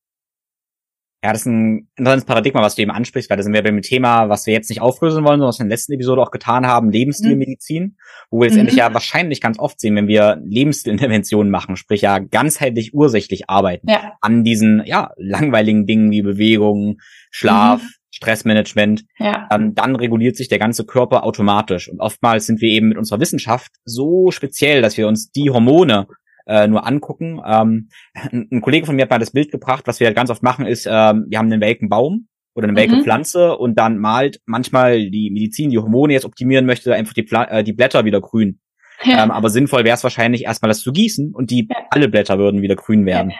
[1.21, 3.82] Ja, das ist ein interessantes Paradigma, was du eben ansprichst, weil da sind wir beim
[3.82, 6.32] Thema, was wir jetzt nicht auflösen wollen, sondern was wir in der letzten Episode auch
[6.32, 7.95] getan haben, Lebensstilmedizin, mhm.
[8.29, 8.79] wo wir letztendlich mhm.
[8.79, 14.13] ja wahrscheinlich ganz oft sehen, wenn wir Lebensstilinterventionen machen, sprich ja ganzheitlich ursächlich arbeiten ja.
[14.21, 16.99] an diesen ja langweiligen Dingen wie Bewegung,
[17.32, 17.89] Schlaf, mhm.
[18.12, 19.49] Stressmanagement, ja.
[19.51, 21.89] ähm, dann reguliert sich der ganze Körper automatisch.
[21.89, 26.08] Und oftmals sind wir eben mit unserer Wissenschaft so speziell, dass wir uns die Hormone
[26.49, 27.41] äh, nur angucken.
[27.45, 27.89] Ähm,
[28.31, 30.65] ein Kollege von mir hat mal das Bild gebracht, was wir halt ganz oft machen,
[30.65, 33.03] ist, ähm, wir haben einen welken Baum oder eine welke mhm.
[33.03, 37.43] Pflanze und dann malt manchmal die Medizin, die Hormone jetzt optimieren möchte, einfach die, Pla
[37.45, 38.59] äh, die Blätter wieder grün.
[39.03, 39.23] Ja.
[39.23, 41.77] Ähm, aber sinnvoll wäre es wahrscheinlich erstmal das zu gießen und die ja.
[41.91, 43.31] alle Blätter würden wieder grün werden.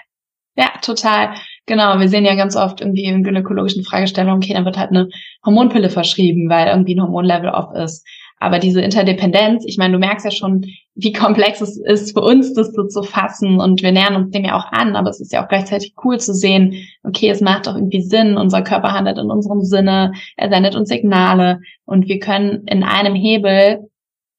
[0.56, 0.64] Ja.
[0.64, 1.34] ja, total.
[1.66, 5.10] Genau, wir sehen ja ganz oft irgendwie in gynäkologischen Fragestellungen, okay, dann wird halt eine
[5.46, 8.08] Hormonpille verschrieben, weil irgendwie ein Hormonlevel off ist.
[8.40, 12.54] Aber diese Interdependenz, ich meine, du merkst ja schon, wie komplex es ist für uns,
[12.54, 13.60] das so zu fassen.
[13.60, 16.20] Und wir nähern uns dem ja auch an, aber es ist ja auch gleichzeitig cool
[16.20, 20.50] zu sehen, okay, es macht doch irgendwie Sinn, unser Körper handelt in unserem Sinne, er
[20.50, 21.60] sendet uns Signale.
[21.86, 23.90] Und wir können in einem Hebel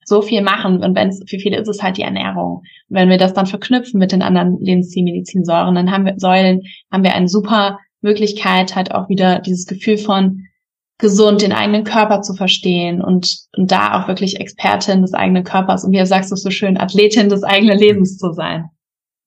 [0.04, 0.82] so viel machen.
[0.82, 2.62] Und wenn es für viele ist es halt die Ernährung.
[2.88, 7.04] Und wenn wir das dann verknüpfen mit den anderen Lebenszielmedizinsäuren, dann haben wir Säulen, haben
[7.04, 10.46] wir eine super Möglichkeit halt auch wieder dieses Gefühl von
[11.00, 15.84] gesund, den eigenen Körper zu verstehen und, und da auch wirklich Expertin des eigenen Körpers
[15.84, 18.70] und wie du sagst du so schön, Athletin des eigenen Lebens zu sein.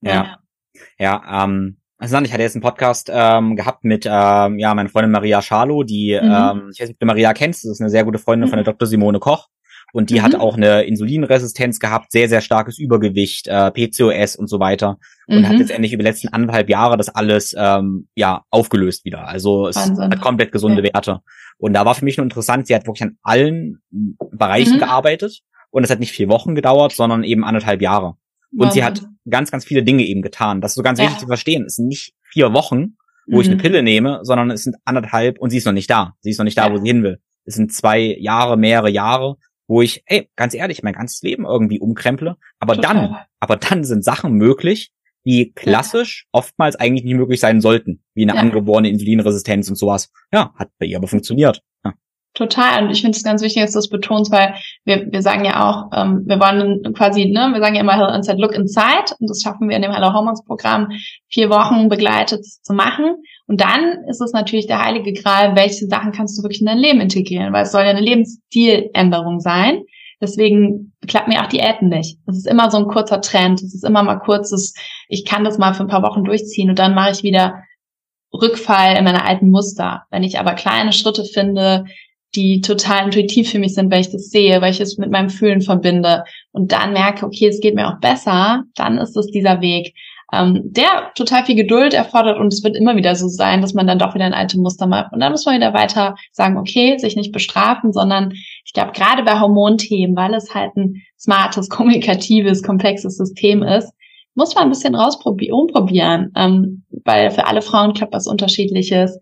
[0.02, 0.14] Ja.
[0.14, 4.90] Ja, ja ähm, also ich hatte jetzt einen Podcast ähm, gehabt mit ähm, ja meiner
[4.90, 6.30] Freundin Maria Schalo, die mhm.
[6.30, 8.50] ähm, ich weiß nicht, ob du Maria kennst, das ist eine sehr gute Freundin mhm.
[8.50, 8.88] von der Dr.
[8.88, 9.48] Simone Koch
[9.94, 10.24] und die mhm.
[10.24, 15.40] hat auch eine Insulinresistenz gehabt, sehr sehr starkes Übergewicht, äh, PCOS und so weiter und
[15.40, 15.48] mhm.
[15.48, 19.28] hat jetzt endlich über die letzten anderthalb Jahre das alles ähm, ja aufgelöst wieder.
[19.28, 20.12] Also es Wahnsinn.
[20.12, 20.94] hat komplett gesunde ja.
[20.94, 21.22] Werte.
[21.64, 23.82] Und da war für mich nur interessant, sie hat wirklich an allen
[24.34, 24.80] Bereichen mhm.
[24.80, 28.18] gearbeitet und es hat nicht vier Wochen gedauert, sondern eben anderthalb Jahre.
[28.52, 28.74] Und wow.
[28.74, 30.60] sie hat ganz, ganz viele Dinge eben getan.
[30.60, 31.06] Das ist so ganz ja.
[31.06, 31.64] wichtig zu verstehen.
[31.66, 32.98] Es sind nicht vier Wochen,
[33.28, 33.42] wo mhm.
[33.42, 33.62] ich eine mhm.
[33.62, 36.16] Pille nehme, sondern es sind anderthalb und sie ist noch nicht da.
[36.20, 36.74] Sie ist noch nicht da, ja.
[36.74, 37.20] wo sie hin will.
[37.46, 41.80] Es sind zwei Jahre, mehrere Jahre, wo ich, ey, ganz ehrlich, mein ganzes Leben irgendwie
[41.80, 42.36] umkremple.
[42.60, 42.94] Aber Total.
[42.94, 44.92] dann, aber dann sind Sachen möglich,
[45.26, 48.40] die klassisch oftmals eigentlich nicht möglich sein sollten, wie eine ja.
[48.40, 50.12] angeborene Insulinresistenz und sowas.
[50.32, 51.62] Ja, hat bei ihr aber funktioniert.
[51.86, 51.94] Ja.
[52.34, 52.84] Total.
[52.84, 54.56] Und ich finde es ganz wichtig, dass du das betonst, weil
[54.86, 58.16] wir, wir sagen ja auch, ähm, wir wollen quasi, ne, wir sagen ja immer Health
[58.16, 60.90] Inside Look Inside und das schaffen wir in dem Hello Hormones Programm
[61.30, 63.18] vier Wochen begleitet zu machen.
[63.46, 66.80] Und dann ist es natürlich der heilige Gral, welche Sachen kannst du wirklich in dein
[66.80, 69.84] Leben integrieren, weil es soll ja eine Lebensstiländerung sein.
[70.24, 72.18] Deswegen klappt mir auch Diäten nicht.
[72.28, 73.62] Es ist immer so ein kurzer Trend.
[73.62, 74.74] Es ist immer mal kurzes,
[75.10, 77.62] ich kann das mal für ein paar Wochen durchziehen und dann mache ich wieder
[78.34, 80.04] Rückfall in meine alten Muster.
[80.12, 81.84] Wenn ich aber kleine Schritte finde,
[82.36, 85.30] die total intuitiv für mich sind, weil ich das sehe, weil ich es mit meinem
[85.30, 89.60] Fühlen verbinde und dann merke, okay, es geht mir auch besser, dann ist es dieser
[89.60, 89.94] Weg
[90.34, 93.86] ähm, der total viel Geduld erfordert und es wird immer wieder so sein, dass man
[93.86, 95.14] dann doch wieder ein alte Muster macht.
[95.14, 98.34] Und dann muss man wieder weiter sagen, okay, sich nicht bestrafen, sondern
[98.66, 103.94] ich glaube, gerade bei Hormonthemen, weil es halt ein smartes, kommunikatives, komplexes System ist,
[104.34, 109.20] muss man ein bisschen rausprobieren, ähm, weil für alle Frauen klappt was Unterschiedliches.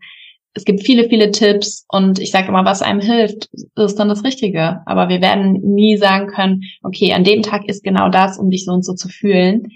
[0.54, 4.24] Es gibt viele, viele Tipps und ich sage immer, was einem hilft, ist dann das
[4.24, 4.82] Richtige.
[4.86, 8.64] Aber wir werden nie sagen können, okay, an dem Tag ist genau das, um dich
[8.64, 9.68] so und so zu fühlen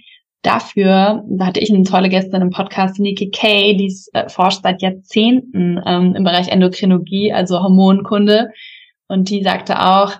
[0.46, 4.82] dafür, da hatte ich eine tolle Gästin im Podcast, Niki Kay, die äh, forscht seit
[4.82, 8.52] Jahrzehnten ähm, im Bereich Endokrinologie, also Hormonkunde.
[9.08, 10.14] Und die sagte auch,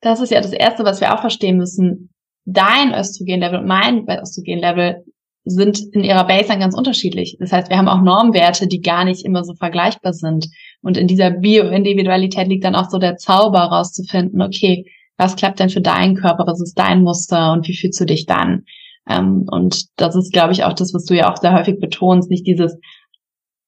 [0.00, 2.10] das ist ja das Erste, was wir auch verstehen müssen.
[2.44, 5.04] Dein Östrogenlevel und mein Östrogenlevel
[5.44, 7.36] sind in ihrer Baseline ganz unterschiedlich.
[7.40, 10.48] Das heißt, wir haben auch Normwerte, die gar nicht immer so vergleichbar sind.
[10.82, 14.84] Und in dieser Bioindividualität liegt dann auch so der Zauber rauszufinden, okay,
[15.16, 18.26] was klappt denn für deinen Körper, was ist dein Muster und wie fühlst du dich
[18.26, 18.64] dann?
[19.08, 22.30] Ähm, und das ist, glaube ich, auch das, was du ja auch sehr häufig betonst,
[22.30, 22.76] nicht dieses,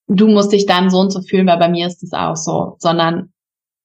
[0.09, 2.77] du musst dich dann so und so fühlen, weil bei mir ist es auch so,
[2.79, 3.33] sondern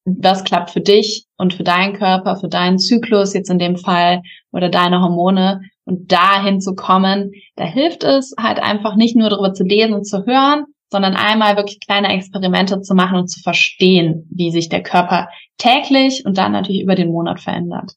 [0.05, 4.21] was klappt für dich und für deinen Körper, für deinen Zyklus jetzt in dem Fall
[4.51, 9.53] oder deine Hormone und dahin zu kommen, da hilft es halt einfach nicht nur darüber
[9.53, 14.27] zu lesen und zu hören, sondern einmal wirklich kleine Experimente zu machen und zu verstehen,
[14.31, 17.93] wie sich der Körper täglich und dann natürlich über den Monat verändert.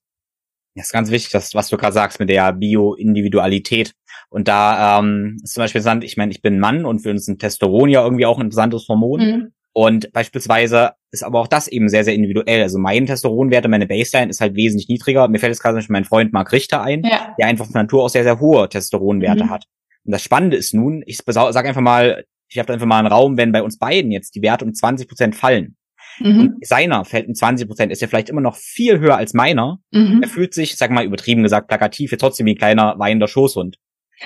[0.74, 3.92] Das ist ganz wichtig, das, was du gerade sagst mit der Bio-Individualität.
[4.28, 7.26] Und da ähm, ist zum Beispiel interessant, ich meine, ich bin Mann und für uns
[7.26, 9.20] ein Testosteron ja irgendwie auch ein interessantes Hormon.
[9.20, 9.52] Mhm.
[9.72, 12.62] Und beispielsweise ist aber auch das eben sehr, sehr individuell.
[12.62, 15.28] Also mein Testosteronwerte, meine Baseline ist halt wesentlich niedriger.
[15.28, 17.34] Mir fällt jetzt gerade mein Freund Marc Richter ein, ja.
[17.38, 19.50] der einfach von Natur aus sehr, sehr hohe Testosteronwerte mhm.
[19.50, 19.64] hat.
[20.04, 23.36] Und das Spannende ist nun, ich sage einfach mal, ich habe einfach mal einen Raum,
[23.36, 25.76] wenn bei uns beiden jetzt die Werte um 20 Prozent fallen.
[26.20, 26.40] Mhm.
[26.40, 29.78] Und seiner fällt um 20 Prozent, ist ja vielleicht immer noch viel höher als meiner.
[29.90, 30.20] Mhm.
[30.22, 33.78] Er fühlt sich, sag mal übertrieben gesagt, plakativ, jetzt trotzdem wie ein kleiner weinender Schoßhund.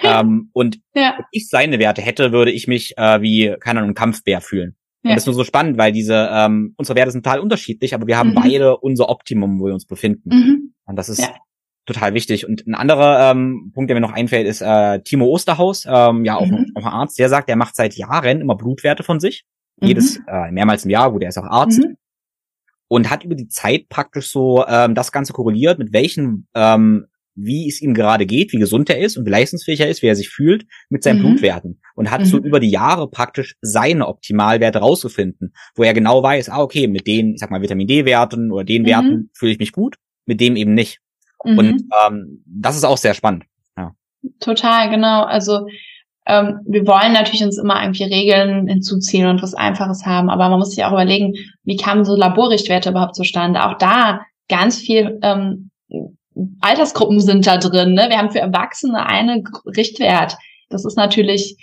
[0.02, 1.14] ähm, und ja.
[1.16, 4.76] wenn ich seine Werte hätte, würde ich mich äh, wie, keine Ahnung, ein Kampfbär fühlen.
[5.04, 5.10] Ja.
[5.10, 8.06] Und das ist nur so spannend, weil diese, ähm, unsere Werte sind total unterschiedlich, aber
[8.06, 8.34] wir haben mhm.
[8.34, 10.30] beide unser Optimum, wo wir uns befinden.
[10.30, 10.74] Mhm.
[10.86, 11.28] Und das ist ja.
[11.86, 12.48] total wichtig.
[12.48, 16.36] Und ein anderer ähm, Punkt, der mir noch einfällt, ist äh, Timo Osterhaus, ähm, ja
[16.36, 16.54] auch, mhm.
[16.54, 19.44] ein, auch ein Arzt, der sagt, der macht seit Jahren immer Blutwerte von sich.
[19.86, 20.24] Jedes, mhm.
[20.28, 21.80] äh, mehrmals im Jahr, wo der ist auch Arzt.
[21.80, 21.96] Mhm.
[22.88, 27.68] Und hat über die Zeit praktisch so ähm, das Ganze korreliert, mit welchen ähm, wie
[27.68, 30.16] es ihm gerade geht, wie gesund er ist und wie leistungsfähig er ist, wie er
[30.16, 31.30] sich fühlt mit seinen mhm.
[31.30, 32.26] Blutwerten und hat mhm.
[32.26, 37.06] so über die Jahre praktisch seine Optimalwerte rausgefunden, wo er genau weiß, ah okay, mit
[37.06, 38.86] den, ich sag mal Vitamin D-Werten oder den mhm.
[38.86, 41.00] Werten fühle ich mich gut, mit dem eben nicht.
[41.38, 41.90] Und mhm.
[42.06, 43.44] ähm, das ist auch sehr spannend.
[43.76, 43.94] Ja.
[44.40, 45.24] Total, genau.
[45.24, 45.66] Also
[46.26, 50.58] ähm, wir wollen natürlich uns immer irgendwie Regeln hinzuziehen und was Einfaches haben, aber man
[50.58, 51.34] muss sich auch überlegen,
[51.64, 53.64] wie kamen so Laborrichtwerte überhaupt zustande?
[53.64, 55.70] Auch da ganz viel ähm,
[56.60, 57.94] Altersgruppen sind da drin.
[57.94, 58.06] Ne?
[58.08, 59.44] Wir haben für Erwachsene einen
[59.76, 60.36] Richtwert.
[60.68, 61.56] Das ist natürlich,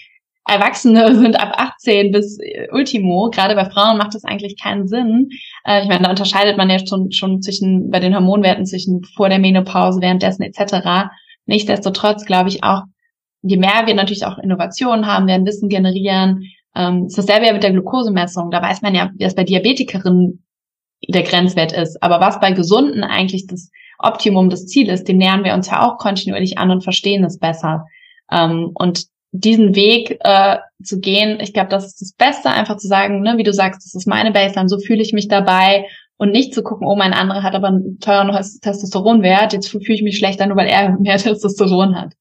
[0.47, 3.29] Erwachsene sind ab 18 bis äh, Ultimo.
[3.31, 5.29] Gerade bei Frauen macht das eigentlich keinen Sinn.
[5.65, 9.29] Äh, ich meine, da unterscheidet man ja schon, schon zwischen, bei den Hormonwerten zwischen vor
[9.29, 11.09] der Menopause, währenddessen etc.
[11.45, 12.83] Nichtsdestotrotz glaube ich auch,
[13.41, 16.43] je mehr wir natürlich auch Innovationen haben, werden Wissen generieren.
[16.75, 18.51] Ähm, ist dasselbe ja mit der Glukosemessung.
[18.51, 20.43] Da weiß man ja, es bei Diabetikerinnen
[21.09, 22.01] der Grenzwert ist.
[22.01, 25.85] Aber was bei Gesunden eigentlich das Optimum das Ziel ist, dem nähern wir uns ja
[25.85, 27.85] auch kontinuierlich an und verstehen es besser.
[28.31, 32.87] Ähm, und diesen Weg äh, zu gehen, ich glaube, das ist das Beste, einfach zu
[32.87, 35.85] sagen, ne, wie du sagst, das ist meine Baseline, so fühle ich mich dabei
[36.17, 38.29] und nicht zu gucken, oh, mein anderer hat aber einen teuren
[38.61, 42.13] Testosteronwert, jetzt fühle ich mich schlechter, nur weil er mehr Testosteron hat.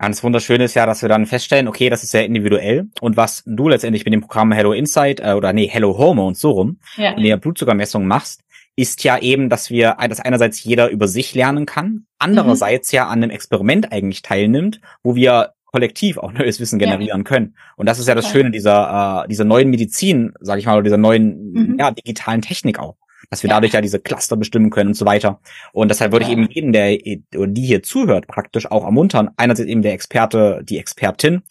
[0.00, 2.88] Ja, das Wunderschöne ist ja, dass wir dann feststellen, okay, das ist sehr individuell.
[3.00, 6.52] Und was du letztendlich mit dem Programm Hello Insight äh, oder nee, Hello Hormones so
[6.52, 7.10] rum, ja.
[7.12, 8.42] in der Blutzuckermessung machst,
[8.76, 12.96] ist ja eben, dass wir, dass einerseits jeder über sich lernen kann, andererseits mhm.
[12.96, 17.24] ja an einem Experiment eigentlich teilnimmt, wo wir kollektiv auch neues Wissen generieren ja.
[17.24, 17.54] können.
[17.76, 20.84] Und das ist ja das Schöne dieser, äh, dieser neuen Medizin, sage ich mal, oder
[20.84, 21.76] dieser neuen mhm.
[21.78, 22.96] ja, digitalen Technik auch
[23.30, 25.40] dass wir dadurch ja diese Cluster bestimmen können und so weiter.
[25.72, 26.98] Und deshalb würde ich eben jeden, der
[27.36, 31.42] oder die hier zuhört, praktisch auch ermuntern, einerseits eben der Experte, die Expertin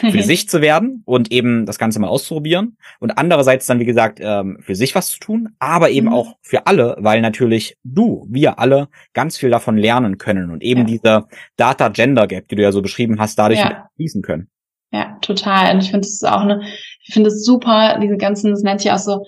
[0.00, 4.20] für sich zu werden und eben das Ganze mal auszuprobieren und andererseits dann, wie gesagt,
[4.22, 6.14] ähm, für sich was zu tun, aber eben mhm.
[6.14, 10.82] auch für alle, weil natürlich du, wir alle ganz viel davon lernen können und eben
[10.82, 10.86] ja.
[10.86, 11.24] diese
[11.56, 13.88] Data Gender Gap, die du ja so beschrieben hast, dadurch ja.
[13.96, 14.48] schließen können.
[14.92, 15.74] Ja, total.
[15.74, 16.62] Und ich finde, ist auch eine,
[17.02, 19.24] ich finde es super, diese ganzen, das nennt sich auch so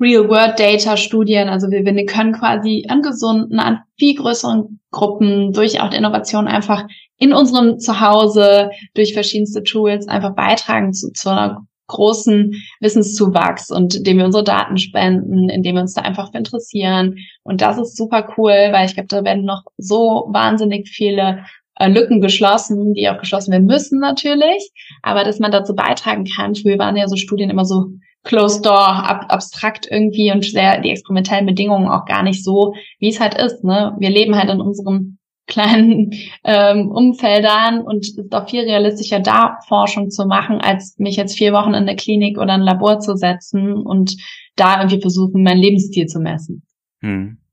[0.00, 1.48] Real-World-Data-Studien.
[1.48, 6.84] Also wir, wir können quasi an gesunden, an viel größeren Gruppen durch auch Innovation einfach
[7.18, 14.18] in unserem Zuhause durch verschiedenste Tools einfach beitragen zu, zu einer großen Wissenszuwachs und indem
[14.18, 17.16] wir unsere Daten spenden, indem wir uns da einfach für interessieren.
[17.42, 21.44] Und das ist super cool, weil ich glaube, da werden noch so wahnsinnig viele
[21.76, 24.70] äh, Lücken geschlossen, die auch geschlossen werden müssen natürlich,
[25.02, 26.54] aber dass man dazu beitragen kann.
[26.54, 27.90] Früher waren ja so Studien immer so
[28.24, 33.08] closed door, ab, abstrakt irgendwie und sehr die experimentellen Bedingungen auch gar nicht so, wie
[33.08, 33.62] es halt ist.
[33.62, 33.94] Ne?
[33.98, 36.10] Wir leben halt in unseren kleinen
[36.42, 41.36] ähm, Umfeldern und es ist auch viel realistischer, da Forschung zu machen, als mich jetzt
[41.36, 44.16] vier Wochen in eine Klinik oder ein Labor zu setzen und
[44.56, 46.62] da irgendwie versuchen, meinen Lebensstil zu messen.
[47.02, 47.43] Hm.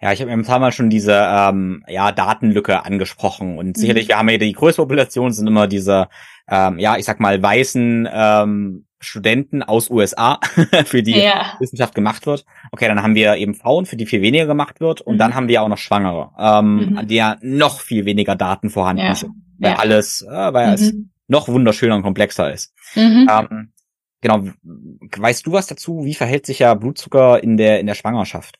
[0.00, 3.74] Ja, ich habe ein paar Mal schon diese ähm, ja, Datenlücke angesprochen und mhm.
[3.74, 6.08] sicherlich, wir haben ja die größte Population, sind immer diese,
[6.48, 10.38] ähm, ja, ich sag mal, weißen ähm, Studenten aus USA,
[10.84, 11.54] für die ja.
[11.58, 12.44] Wissenschaft gemacht wird.
[12.70, 15.18] Okay, dann haben wir eben Frauen, für die viel weniger gemacht wird und mhm.
[15.18, 16.98] dann haben wir auch noch Schwangere, ähm, mhm.
[16.98, 19.14] an die ja noch viel weniger Daten vorhanden ja.
[19.14, 19.78] sind, weil ja.
[19.78, 21.10] alles, äh, weil es mhm.
[21.28, 22.74] noch wunderschöner und komplexer ist.
[22.94, 23.26] Mhm.
[23.30, 23.72] Ähm,
[24.20, 24.44] genau,
[25.16, 26.04] weißt du was dazu?
[26.04, 28.58] Wie verhält sich ja Blutzucker in der in der Schwangerschaft?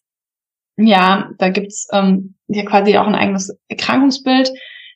[0.87, 4.51] Ja, da gibt's ähm, ja quasi auch ein eigenes Erkrankungsbild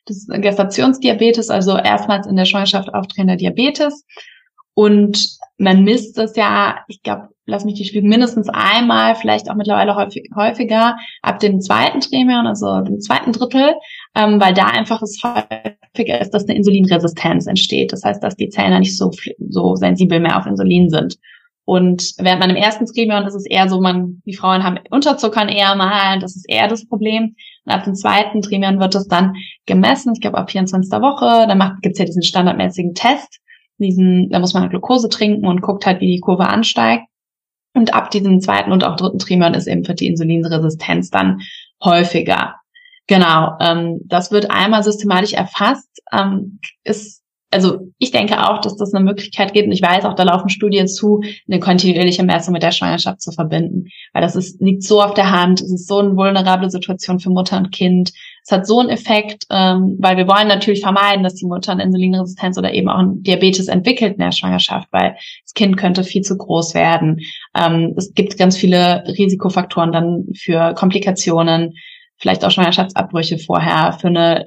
[0.07, 4.05] des Gestationsdiabetes, also erstmals in der Schwangerschaft auftretender Diabetes.
[4.73, 9.55] Und man misst es ja, ich glaube, lass mich nicht lügen, mindestens einmal, vielleicht auch
[9.55, 13.75] mittlerweile häufig, häufiger ab dem zweiten Trimester, also dem zweiten Drittel,
[14.15, 17.93] ähm, weil da einfach es häufiger ist, dass eine Insulinresistenz entsteht.
[17.93, 19.11] Das heißt, dass die Zellen nicht so,
[19.49, 21.17] so sensibel mehr auf Insulin sind.
[21.65, 25.75] Und während man im ersten Trimester ist eher so, man, die Frauen haben Unterzuckern eher
[25.75, 27.35] mal, das ist eher das Problem.
[27.65, 29.33] Und ab dem zweiten Trimester wird es dann
[29.65, 30.91] gemessen, ich glaube ab 24.
[31.01, 33.39] Woche, dann gibt es ja diesen standardmäßigen Test,
[33.79, 37.03] diesen, da muss man halt Glucose trinken und guckt halt, wie die Kurve ansteigt.
[37.73, 41.41] Und ab diesem zweiten und auch dritten Trimester ist eben für die Insulinresistenz dann
[41.83, 42.55] häufiger.
[43.07, 48.93] Genau, ähm, das wird einmal systematisch erfasst, ähm, ist also ich denke auch, dass das
[48.93, 52.63] eine Möglichkeit gibt und ich weiß auch, da laufen Studien zu, eine kontinuierliche Messung mit
[52.63, 55.99] der Schwangerschaft zu verbinden, weil das ist, liegt so auf der Hand, es ist so
[55.99, 58.11] eine vulnerable Situation für Mutter und Kind,
[58.43, 61.83] es hat so einen Effekt, ähm, weil wir wollen natürlich vermeiden, dass die Mutter eine
[61.83, 66.21] Insulinresistenz oder eben auch einen Diabetes entwickelt in der Schwangerschaft, weil das Kind könnte viel
[66.21, 67.21] zu groß werden.
[67.55, 71.73] Ähm, es gibt ganz viele Risikofaktoren dann für Komplikationen,
[72.17, 74.45] vielleicht auch Schwangerschaftsabbrüche vorher, für eine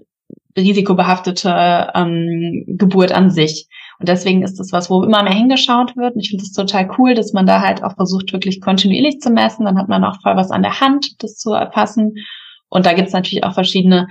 [0.62, 3.68] risikobehaftete ähm, Geburt an sich.
[3.98, 6.14] Und deswegen ist das was, wo immer mehr hingeschaut wird.
[6.14, 9.30] Und ich finde es total cool, dass man da halt auch versucht, wirklich kontinuierlich zu
[9.30, 9.64] messen.
[9.64, 12.14] Dann hat man auch voll was an der Hand, das zu erfassen.
[12.68, 14.06] Und da gibt es natürlich auch verschiedene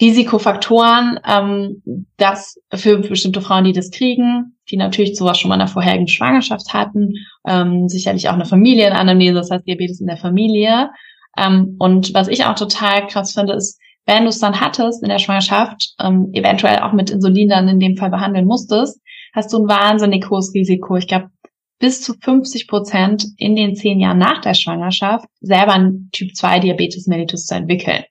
[0.00, 1.82] Risikofaktoren, ähm,
[2.16, 6.08] dass für bestimmte Frauen, die das kriegen, die natürlich sowas schon mal in der vorherigen
[6.08, 7.12] Schwangerschaft hatten,
[7.46, 10.90] ähm, sicherlich auch eine Familienanamnese, das heißt Diabetes in der Familie.
[11.36, 15.08] Ähm, und was ich auch total krass finde, ist, wenn du es dann hattest in
[15.08, 19.00] der Schwangerschaft, ähm, eventuell auch mit Insulin dann in dem Fall behandeln musstest,
[19.32, 20.96] hast du ein wahnsinnig hohes Risiko.
[20.96, 21.30] Ich glaube,
[21.78, 26.60] bis zu 50 Prozent in den zehn Jahren nach der Schwangerschaft selber einen Typ 2
[26.60, 28.04] Diabetes mellitus zu entwickeln.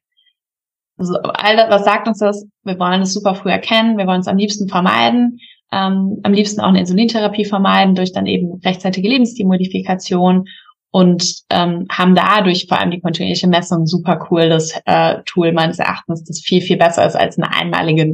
[0.97, 2.45] Also all das, was sagt uns das?
[2.63, 5.39] Wir wollen es super früh erkennen, wir wollen es am liebsten vermeiden,
[5.71, 10.45] ähm, am liebsten auch eine Insulintherapie vermeiden durch dann eben rechtzeitige Lebensstilmodifikation
[10.93, 16.23] und ähm, haben dadurch vor allem die kontinuierliche Messung super cooles äh, Tool meines Erachtens,
[16.23, 18.13] das viel, viel besser ist als einen einmaligen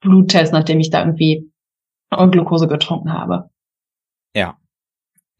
[0.00, 1.50] Bluttest, nachdem ich da irgendwie
[2.10, 3.50] Glucose getrunken habe.
[4.34, 4.56] Ja.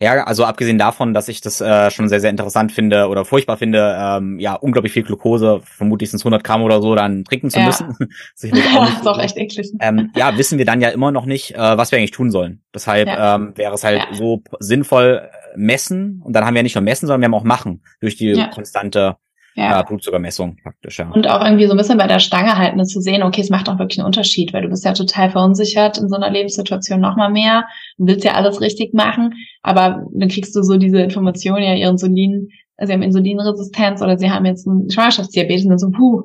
[0.03, 3.59] Ja, also abgesehen davon, dass ich das äh, schon sehr, sehr interessant finde oder furchtbar
[3.59, 7.51] finde, ähm, ja, unglaublich viel Glucose, vermutlich sind es 100 Gramm oder so, dann trinken
[7.51, 7.67] zu ja.
[7.67, 7.95] müssen.
[8.35, 8.95] Sicherlich auch nicht.
[8.95, 9.71] das ist auch echt eklig.
[9.79, 12.63] Ähm, ja, wissen wir dann ja immer noch nicht, äh, was wir eigentlich tun sollen.
[12.75, 13.37] Deshalb ja.
[13.37, 14.15] ähm, wäre es halt ja.
[14.15, 17.83] so sinnvoll, messen und dann haben wir nicht nur messen, sondern wir haben auch machen
[18.01, 19.17] durch die konstante
[19.55, 19.81] ja.
[19.81, 20.99] äh, Blutzuckermessung praktisch.
[20.99, 21.11] Ja.
[21.11, 23.69] Und auch irgendwie so ein bisschen bei der Stange halten, zu sehen, okay, es macht
[23.69, 27.31] auch wirklich einen Unterschied, weil du bist ja total verunsichert in so einer Lebenssituation nochmal
[27.31, 27.65] mehr
[27.99, 31.89] und willst ja alles richtig machen, aber dann kriegst du so diese Information, ja, ihr
[31.89, 36.23] Insulin, also sie haben Insulinresistenz oder sie haben jetzt einen Schwangerschaftsdiabetes und dann so, puh,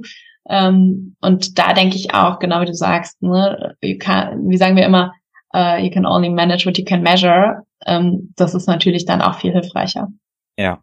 [0.48, 4.86] ähm, und da denke ich auch, genau wie du sagst, ne, can, wie sagen wir
[4.86, 5.12] immer,
[5.56, 7.64] uh, you can only manage what you can measure.
[7.86, 10.10] Ähm, das ist natürlich dann auch viel hilfreicher.
[10.58, 10.82] Ja.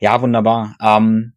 [0.00, 0.76] Ja, wunderbar.
[0.82, 1.34] Ähm,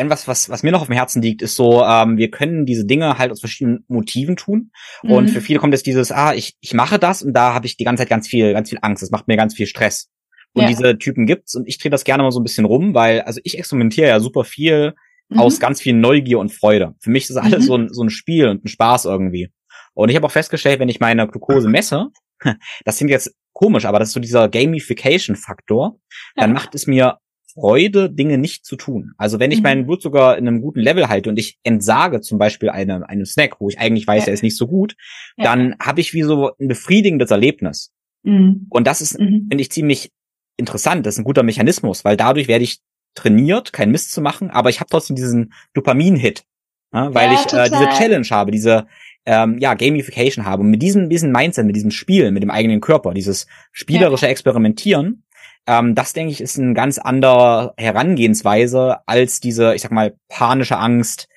[0.00, 2.66] ein was, was, was mir noch auf dem Herzen liegt, ist so, ähm, wir können
[2.66, 4.72] diese Dinge halt aus verschiedenen Motiven tun.
[5.02, 5.10] Mhm.
[5.10, 7.76] Und für viele kommt es dieses, ah, ich, ich mache das und da habe ich
[7.76, 9.02] die ganze Zeit ganz viel, ganz viel Angst.
[9.02, 10.08] Das macht mir ganz viel Stress.
[10.52, 10.68] Und ja.
[10.68, 13.40] diese Typen gibt's und ich drehe das gerne mal so ein bisschen rum, weil, also
[13.44, 14.94] ich experimentiere ja super viel
[15.28, 15.38] mhm.
[15.38, 16.94] aus ganz viel Neugier und Freude.
[17.00, 17.66] Für mich ist das alles mhm.
[17.66, 19.52] so, ein, so ein Spiel und ein Spaß irgendwie.
[19.94, 22.08] Und ich habe auch festgestellt, wenn ich meine Glucose messe,
[22.84, 26.00] das klingt jetzt komisch, aber das ist so dieser Gamification-Faktor,
[26.34, 27.18] dann macht es mir
[27.54, 29.12] Freude, Dinge nicht zu tun.
[29.18, 29.62] Also wenn ich mhm.
[29.64, 33.60] meinen Blutzucker in einem guten Level halte und ich entsage zum Beispiel einem, einem Snack,
[33.60, 34.28] wo ich eigentlich weiß, ja.
[34.28, 34.96] er ist nicht so gut,
[35.36, 35.44] ja.
[35.44, 37.92] dann habe ich wie so ein befriedigendes Erlebnis.
[38.22, 38.66] Mhm.
[38.70, 39.46] Und das ist, mhm.
[39.48, 40.10] finde ich, ziemlich
[40.56, 41.06] interessant.
[41.06, 42.80] Das ist ein guter Mechanismus, weil dadurch werde ich
[43.14, 46.44] trainiert, kein Mist zu machen, aber ich habe trotzdem diesen Dopamin-Hit,
[46.92, 48.86] ja, weil ich äh, diese Challenge habe, diese
[49.26, 50.62] ähm, ja, Gamification habe.
[50.62, 54.28] Und mit diesem, diesem Mindset, mit diesem Spiel, mit dem eigenen Körper, dieses spielerische.
[54.28, 55.24] Experimentieren,
[55.66, 60.78] ähm, das denke ich ist eine ganz andere Herangehensweise als diese, ich sag mal, panische
[60.78, 61.28] Angst,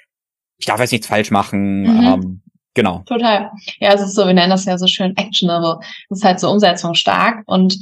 [0.57, 1.82] ich darf jetzt nichts falsch machen.
[1.82, 2.05] Mhm.
[2.05, 2.41] Ähm,
[2.74, 3.03] genau.
[3.05, 3.51] Total.
[3.80, 5.80] Ja, es ist so, wir nennen das ja so schön actionable.
[6.09, 7.78] Das ist halt so umsetzungsstark und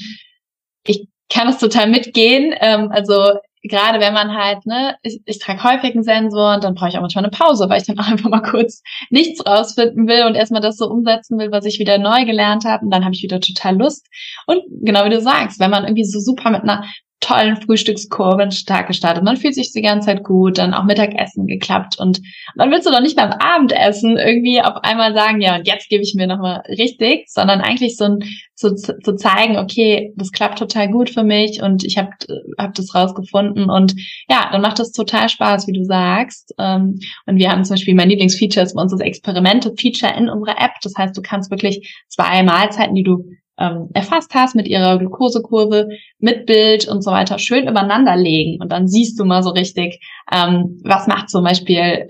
[0.85, 2.53] ich kann es total mitgehen.
[2.59, 6.73] Ähm, also gerade wenn man halt, ne, ich, ich trage häufig einen Sensor und dann
[6.73, 10.07] brauche ich auch manchmal eine Pause, weil ich dann auch einfach mal kurz nichts rausfinden
[10.07, 13.03] will und erstmal das so umsetzen will, was ich wieder neu gelernt habe und dann
[13.03, 14.07] habe ich wieder total Lust.
[14.47, 16.83] Und genau wie du sagst, wenn man irgendwie so super mit einer
[17.21, 19.23] tollen Frühstückskurve einen Tag gestartet.
[19.23, 22.19] Man fühlt sich die ganze Zeit gut, dann auch Mittagessen geklappt und
[22.55, 26.03] dann willst du doch nicht beim Abendessen irgendwie auf einmal sagen, ja, und jetzt gebe
[26.03, 28.19] ich mir nochmal richtig, sondern eigentlich so ein,
[28.55, 32.09] zu, zu zeigen, okay, das klappt total gut für mich und ich habe
[32.57, 33.93] hab das rausgefunden und
[34.27, 36.53] ja, dann macht das total Spaß, wie du sagst.
[36.57, 40.59] Ähm, und wir haben zum Beispiel mein Lieblingsfeature ist bei uns das Experimente-Feature in unserer
[40.59, 40.73] App.
[40.81, 43.25] Das heißt, du kannst wirklich zwei Mahlzeiten, die du
[43.61, 45.87] ähm, erfasst hast mit ihrer Glukosekurve,
[46.19, 49.99] mit Bild und so weiter, schön übereinander legen und dann siehst du mal so richtig,
[50.31, 52.07] ähm, was macht zum Beispiel, äh,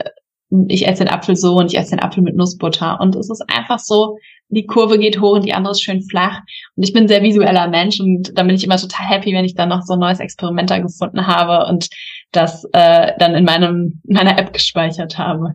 [0.67, 3.43] ich esse den Apfel so und ich esse den Apfel mit Nussbutter und es ist
[3.49, 4.17] einfach so,
[4.49, 6.39] die Kurve geht hoch und die andere ist schön flach
[6.75, 9.45] und ich bin ein sehr visueller Mensch und da bin ich immer total happy, wenn
[9.45, 11.89] ich dann noch so ein neues Experiment da gefunden habe und
[12.31, 15.53] das äh, dann in meinem in meiner App gespeichert habe.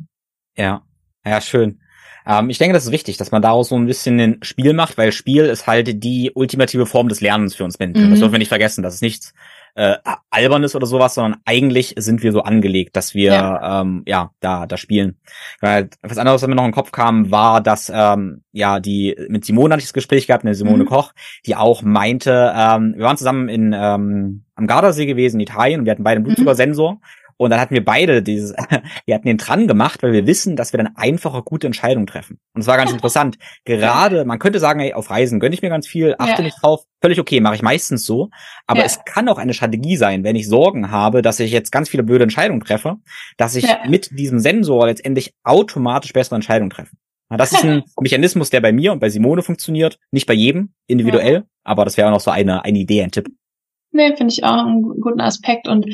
[0.56, 0.82] Ja,
[1.24, 1.78] ja, schön.
[2.26, 4.98] Ähm, ich denke, das ist wichtig, dass man daraus so ein bisschen ein Spiel macht,
[4.98, 8.06] weil Spiel ist halt die ultimative Form des Lernens für uns Menschen.
[8.06, 8.10] Mhm.
[8.10, 8.82] Das dürfen wir nicht vergessen.
[8.82, 9.32] Das ist nichts
[9.76, 9.96] äh,
[10.30, 14.66] albernes oder sowas, sondern eigentlich sind wir so angelegt, dass wir ja, ähm, ja da
[14.66, 15.18] da spielen.
[15.60, 19.14] Weil was anderes, was mir noch in den Kopf kam, war, dass ähm, ja die
[19.28, 20.88] mit Simone hatte ich das Gespräch gehabt, eine Simone mhm.
[20.88, 21.12] Koch,
[21.44, 25.86] die auch meinte, ähm, wir waren zusammen in ähm, am Gardasee gewesen in Italien und
[25.86, 26.28] wir hatten beide einen mhm.
[26.28, 27.00] Blutzuckersensor mhm.
[27.38, 28.52] Und dann hatten wir beide dieses,
[29.06, 32.38] wir hatten den dran gemacht, weil wir wissen, dass wir dann einfacher gute Entscheidungen treffen.
[32.54, 33.36] Und es war ganz interessant.
[33.64, 36.42] Gerade, man könnte sagen, ey, auf Reisen gönne ich mir ganz viel, achte ja.
[36.42, 38.30] nicht drauf, völlig okay, mache ich meistens so.
[38.66, 38.86] Aber ja.
[38.86, 42.02] es kann auch eine Strategie sein, wenn ich Sorgen habe, dass ich jetzt ganz viele
[42.02, 42.96] blöde Entscheidungen treffe,
[43.36, 43.80] dass ich ja.
[43.86, 46.96] mit diesem Sensor letztendlich automatisch bessere Entscheidungen treffe.
[47.28, 49.98] Das ist ein Mechanismus, der bei mir und bei Simone funktioniert.
[50.10, 53.28] Nicht bei jedem individuell, aber das wäre auch noch so eine, eine Idee, ein Tipp.
[53.92, 55.68] Nee, finde ich auch einen guten Aspekt.
[55.68, 55.86] Und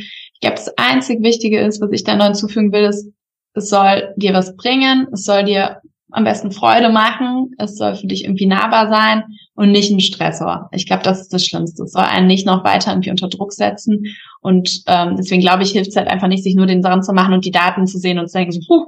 [0.42, 3.08] ich glaube, das einzig Wichtige ist, was ich da noch hinzufügen will, ist,
[3.54, 5.80] es soll dir was bringen, es soll dir
[6.10, 9.22] am besten Freude machen, es soll für dich irgendwie nahbar sein
[9.54, 10.68] und nicht ein Stressor.
[10.72, 11.84] Ich glaube, das ist das Schlimmste.
[11.84, 14.02] Es soll einen nicht noch weiter irgendwie unter Druck setzen.
[14.40, 17.12] Und ähm, deswegen glaube ich, hilft es halt einfach nicht, sich nur den Sachen zu
[17.12, 18.86] machen und die Daten zu sehen und zu denken, so, puh,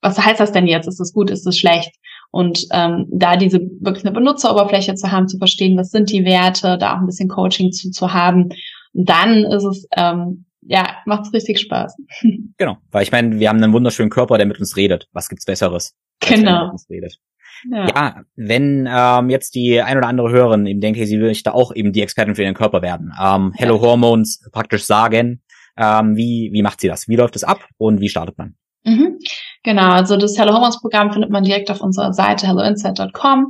[0.00, 0.88] was heißt das denn jetzt?
[0.88, 1.28] Ist das gut?
[1.28, 1.94] Ist das schlecht?
[2.30, 6.78] Und ähm, da diese wirklich eine Benutzeroberfläche zu haben, zu verstehen, was sind die Werte,
[6.78, 8.48] da auch ein bisschen Coaching zu, zu haben.
[8.94, 11.96] Dann ist es, ähm, ja, macht es richtig Spaß.
[12.58, 15.08] Genau, weil ich meine, wir haben einen wunderschönen Körper, der mit uns redet.
[15.12, 15.94] Was gibt's Besseres?
[16.20, 16.72] Genau.
[17.70, 17.86] Ja.
[17.86, 21.74] ja, wenn ähm, jetzt die ein oder andere Hörerin eben denkt, hey, sie möchte auch
[21.74, 23.82] eben die Expertin für ihren Körper werden, ähm, Hello ja.
[23.82, 25.42] Hormones praktisch sagen,
[25.76, 27.08] ähm, wie, wie macht sie das?
[27.08, 28.56] Wie läuft es ab und wie startet man?
[28.84, 29.18] Mhm.
[29.62, 33.48] Genau, also das Hello Hormones Programm findet man direkt auf unserer Seite helloinsight.com.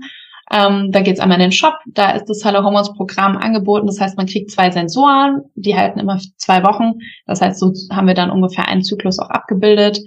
[0.52, 3.86] Ähm, da geht's einmal in den Shop, da ist das Hello Hormones Programm angeboten.
[3.86, 6.92] Das heißt, man kriegt zwei Sensoren, die halten immer zwei Wochen.
[7.26, 9.98] Das heißt, so haben wir dann ungefähr einen Zyklus auch abgebildet.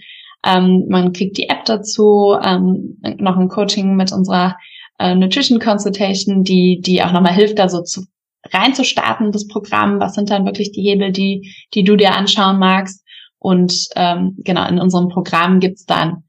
[0.46, 4.56] Ähm, man kriegt die App dazu, ähm, noch ein Coaching mit unserer
[4.98, 8.06] äh, Nutrition Consultation, die, die auch nochmal hilft, da so zu,
[8.52, 10.00] reinzustarten, das Programm.
[10.00, 13.04] Was sind dann wirklich die Hebel, die, die du dir anschauen magst?
[13.38, 16.24] Und ähm, genau, in unserem Programm gibt's dann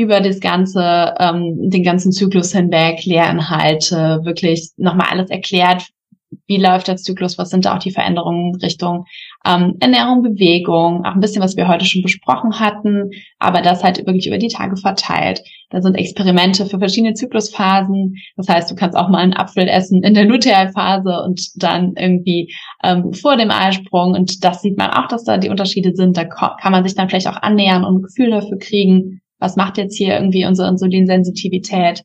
[0.00, 5.88] über das ganze, ähm, den ganzen Zyklus hinweg Lehrinhalte, wirklich nochmal alles erklärt,
[6.46, 9.06] wie läuft der Zyklus, was sind da auch die Veränderungen Richtung
[9.44, 13.98] ähm, Ernährung, Bewegung, auch ein bisschen, was wir heute schon besprochen hatten, aber das halt
[14.06, 15.42] wirklich über die Tage verteilt.
[15.70, 18.16] Da sind Experimente für verschiedene Zyklusphasen.
[18.36, 22.52] Das heißt, du kannst auch mal einen Apfel essen in der Lutealphase und dann irgendwie
[22.84, 24.14] ähm, vor dem Eisprung.
[24.14, 26.16] Und das sieht man auch, dass da die Unterschiede sind.
[26.16, 29.78] Da kann man sich dann vielleicht auch annähern und ein Gefühl dafür kriegen, was macht
[29.78, 32.04] jetzt hier irgendwie unsere Insulinsensitivität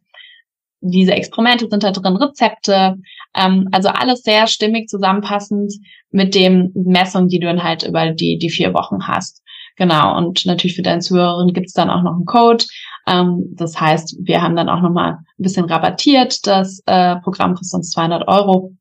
[0.86, 2.98] diese Experimente sind da drin, Rezepte,
[3.36, 5.74] ähm, also alles sehr stimmig zusammenpassend
[6.12, 9.42] mit dem Messung, die du dann halt über die, die vier Wochen hast.
[9.78, 12.64] Genau, und natürlich für deine Zuhörerin gibt's dann auch noch einen Code.
[13.08, 16.48] Ähm, das heißt, wir haben dann auch nochmal ein bisschen rabattiert.
[16.48, 18.74] Das äh, Programm kostet uns 200 Euro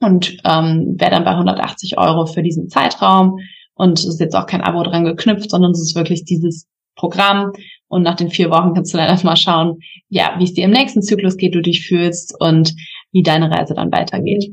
[0.00, 3.36] und ähm, wäre dann bei 180 Euro für diesen Zeitraum.
[3.74, 7.52] Und es ist jetzt auch kein Abo dran geknüpft, sondern es ist wirklich dieses Programm.
[7.90, 10.70] Und nach den vier Wochen kannst du dann erstmal schauen, ja, wie es dir im
[10.70, 12.72] nächsten Zyklus geht, du dich fühlst und
[13.10, 14.52] wie deine Reise dann weitergeht.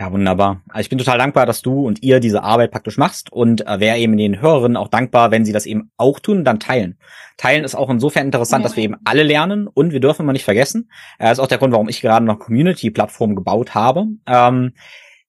[0.00, 0.62] Ja, wunderbar.
[0.68, 3.78] Also ich bin total dankbar, dass du und ihr diese Arbeit praktisch machst und äh,
[3.78, 6.98] wäre eben den Hörerinnen auch dankbar, wenn sie das eben auch tun dann teilen.
[7.36, 8.68] Teilen ist auch insofern interessant, ja.
[8.68, 11.58] dass wir eben alle lernen und wir dürfen immer nicht vergessen, äh, ist auch der
[11.58, 14.72] Grund, warum ich gerade noch Community-Plattform gebaut habe, ähm,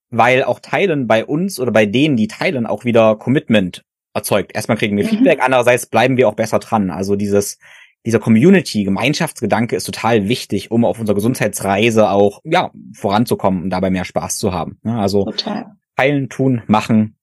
[0.08, 3.84] weil auch Teilen bei uns oder bei denen, die teilen, auch wieder Commitment
[4.16, 4.52] erzeugt.
[4.54, 5.08] Erstmal kriegen wir mhm.
[5.08, 6.90] Feedback, andererseits bleiben wir auch besser dran.
[6.90, 7.58] Also dieses
[8.06, 13.90] dieser Community, Gemeinschaftsgedanke ist total wichtig, um auf unserer Gesundheitsreise auch ja voranzukommen und dabei
[13.90, 14.78] mehr Spaß zu haben.
[14.84, 15.72] Also total.
[15.96, 17.16] teilen, tun, machen.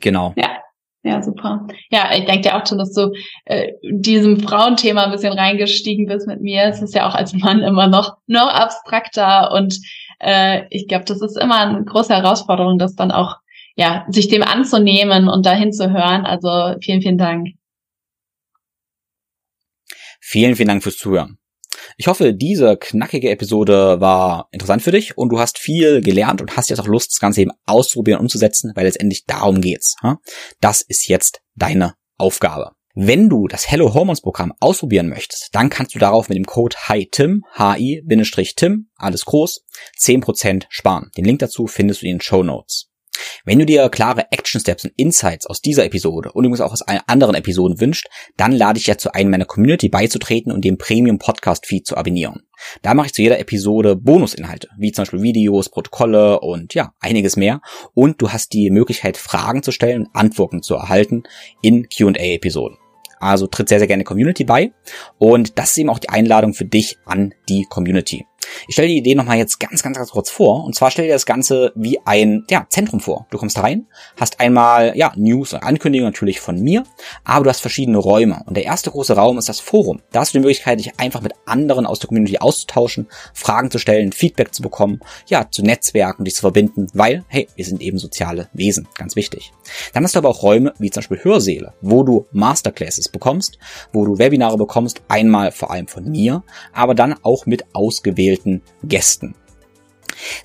[0.00, 0.34] Genau.
[0.36, 0.50] Ja.
[1.02, 1.68] Ja, super.
[1.88, 3.12] Ja, ich denke ja auch schon, dass du
[3.44, 6.64] äh, diesem Frauenthema ein bisschen reingestiegen bist mit mir.
[6.64, 9.78] Es ist ja auch als Mann immer noch noch abstrakter und
[10.18, 13.36] äh, ich glaube, das ist immer eine große Herausforderung, das dann auch
[13.76, 16.26] ja sich dem anzunehmen und dahin zu hören.
[16.26, 17.48] Also vielen, vielen Dank.
[20.20, 21.38] Vielen, vielen Dank fürs Zuhören.
[21.98, 26.56] Ich hoffe, diese knackige Episode war interessant für dich und du hast viel gelernt und
[26.56, 29.94] hast jetzt auch Lust, das Ganze eben auszuprobieren und umzusetzen, weil letztendlich darum geht's.
[30.60, 32.72] Das ist jetzt deine Aufgabe.
[32.94, 36.76] Wenn du das Hello Hormones Programm ausprobieren möchtest, dann kannst du darauf mit dem Code
[36.88, 39.64] HITIM, HI-TIM, alles groß,
[40.00, 41.10] 10% sparen.
[41.16, 42.85] Den Link dazu findest du in den Show Notes.
[43.48, 46.82] Wenn du dir klare Action Steps und Insights aus dieser Episode und übrigens auch aus
[46.82, 51.64] anderen Episoden wünscht, dann lade ich dazu ein, meiner Community beizutreten und den Premium Podcast
[51.64, 52.42] Feed zu abonnieren.
[52.82, 57.36] Da mache ich zu jeder Episode Bonusinhalte, wie zum Beispiel Videos, Protokolle und ja, einiges
[57.36, 57.60] mehr.
[57.94, 61.22] Und du hast die Möglichkeit, Fragen zu stellen und Antworten zu erhalten
[61.62, 62.78] in Q&A-Episoden.
[63.20, 64.72] Also tritt sehr, sehr gerne Community bei.
[65.18, 68.26] Und das ist eben auch die Einladung für dich an die Community.
[68.68, 70.64] Ich stelle die Idee nochmal jetzt ganz, ganz, ganz kurz vor.
[70.64, 73.26] Und zwar stell dir das Ganze wie ein ja, Zentrum vor.
[73.30, 73.86] Du kommst rein,
[74.18, 76.84] hast einmal ja, News und Ankündigungen natürlich von mir,
[77.24, 78.42] aber du hast verschiedene Räume.
[78.46, 80.00] Und der erste große Raum ist das Forum.
[80.12, 83.78] Da hast du die Möglichkeit, dich einfach mit anderen aus der Community auszutauschen, Fragen zu
[83.78, 87.98] stellen, Feedback zu bekommen, ja, zu Netzwerken, dich zu verbinden, weil, hey, wir sind eben
[87.98, 88.88] soziale Wesen.
[88.94, 89.52] Ganz wichtig.
[89.92, 93.58] Dann hast du aber auch Räume wie zum Beispiel Hörsäle, wo du Masterclasses bekommst,
[93.92, 96.42] wo du Webinare bekommst, einmal vor allem von mir,
[96.72, 99.34] aber dann auch mit ausgewählten ausgewählten Gästen.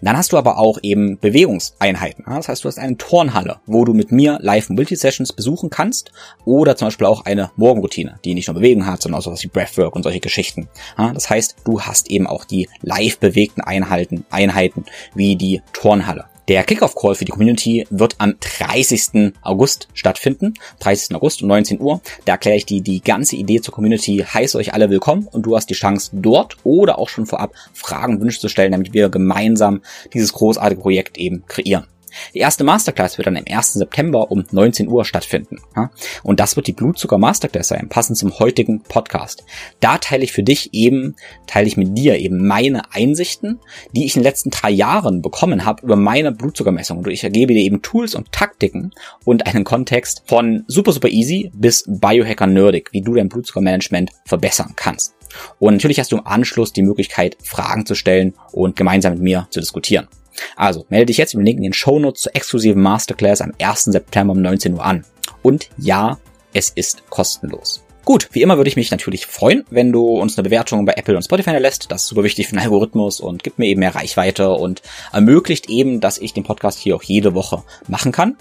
[0.01, 2.25] Dann hast du aber auch eben Bewegungseinheiten.
[2.27, 6.11] Das heißt, du hast eine Turnhalle, wo du mit mir Live-Multi-Sessions besuchen kannst
[6.43, 9.47] oder zum Beispiel auch eine Morgenroutine, die nicht nur Bewegung hat, sondern auch sowas wie
[9.47, 10.67] Breathwork und solche Geschichten.
[10.97, 14.85] Das heißt, du hast eben auch die live bewegten Einheiten, Einheiten
[15.15, 16.25] wie die Turnhalle.
[16.51, 19.35] Der Kickoff-Call für die Community wird am 30.
[19.41, 20.55] August stattfinden.
[20.79, 21.15] 30.
[21.15, 22.01] August um 19 Uhr.
[22.25, 25.55] Da erkläre ich dir die ganze Idee zur Community, heiße euch alle willkommen und du
[25.55, 29.79] hast die Chance dort oder auch schon vorab Fragen, Wünsche zu stellen, damit wir gemeinsam
[30.13, 31.85] dieses großartige Projekt eben kreieren.
[32.33, 33.73] Die erste Masterclass wird dann im 1.
[33.73, 35.57] September um 19 Uhr stattfinden.
[36.23, 39.43] Und das wird die Blutzucker Masterclass sein, passend zum heutigen Podcast.
[39.79, 41.15] Da teile ich für dich eben,
[41.47, 43.59] teile ich mit dir eben meine Einsichten,
[43.91, 46.99] die ich in den letzten drei Jahren bekommen habe über meine Blutzuckermessung.
[46.99, 48.91] Und ich ergebe dir eben Tools und Taktiken
[49.25, 54.73] und einen Kontext von super, super easy bis Biohacker nerdig, wie du dein Blutzuckermanagement verbessern
[54.75, 55.13] kannst.
[55.59, 59.47] Und natürlich hast du im Anschluss die Möglichkeit, Fragen zu stellen und gemeinsam mit mir
[59.49, 60.07] zu diskutieren.
[60.55, 63.85] Also melde dich jetzt den Link in den Show Notes zur exklusiven Masterclass am 1.
[63.85, 65.05] September um 19 Uhr an.
[65.41, 66.17] Und ja,
[66.53, 67.83] es ist kostenlos.
[68.03, 71.15] Gut, wie immer würde ich mich natürlich freuen, wenn du uns eine Bewertung bei Apple
[71.15, 71.91] und Spotify lässt.
[71.91, 74.81] Das ist super wichtig für den Algorithmus und gibt mir eben mehr Reichweite und
[75.13, 78.37] ermöglicht eben, dass ich den Podcast hier auch jede Woche machen kann.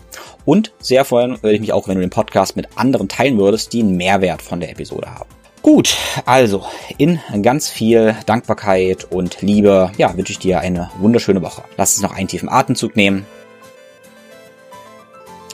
[0.46, 3.74] Und sehr freuen würde ich mich auch, wenn du den Podcast mit anderen teilen würdest,
[3.74, 5.39] die einen Mehrwert von der Episode haben.
[5.62, 5.94] Gut,
[6.24, 6.64] also
[6.96, 11.64] in ganz viel Dankbarkeit und Liebe, ja, wünsche ich dir eine wunderschöne Woche.
[11.76, 13.26] Lass uns noch einen tiefen Atemzug nehmen,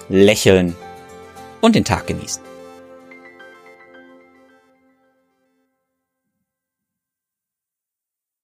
[0.09, 0.77] lächeln
[1.61, 2.46] und den Tag genießen.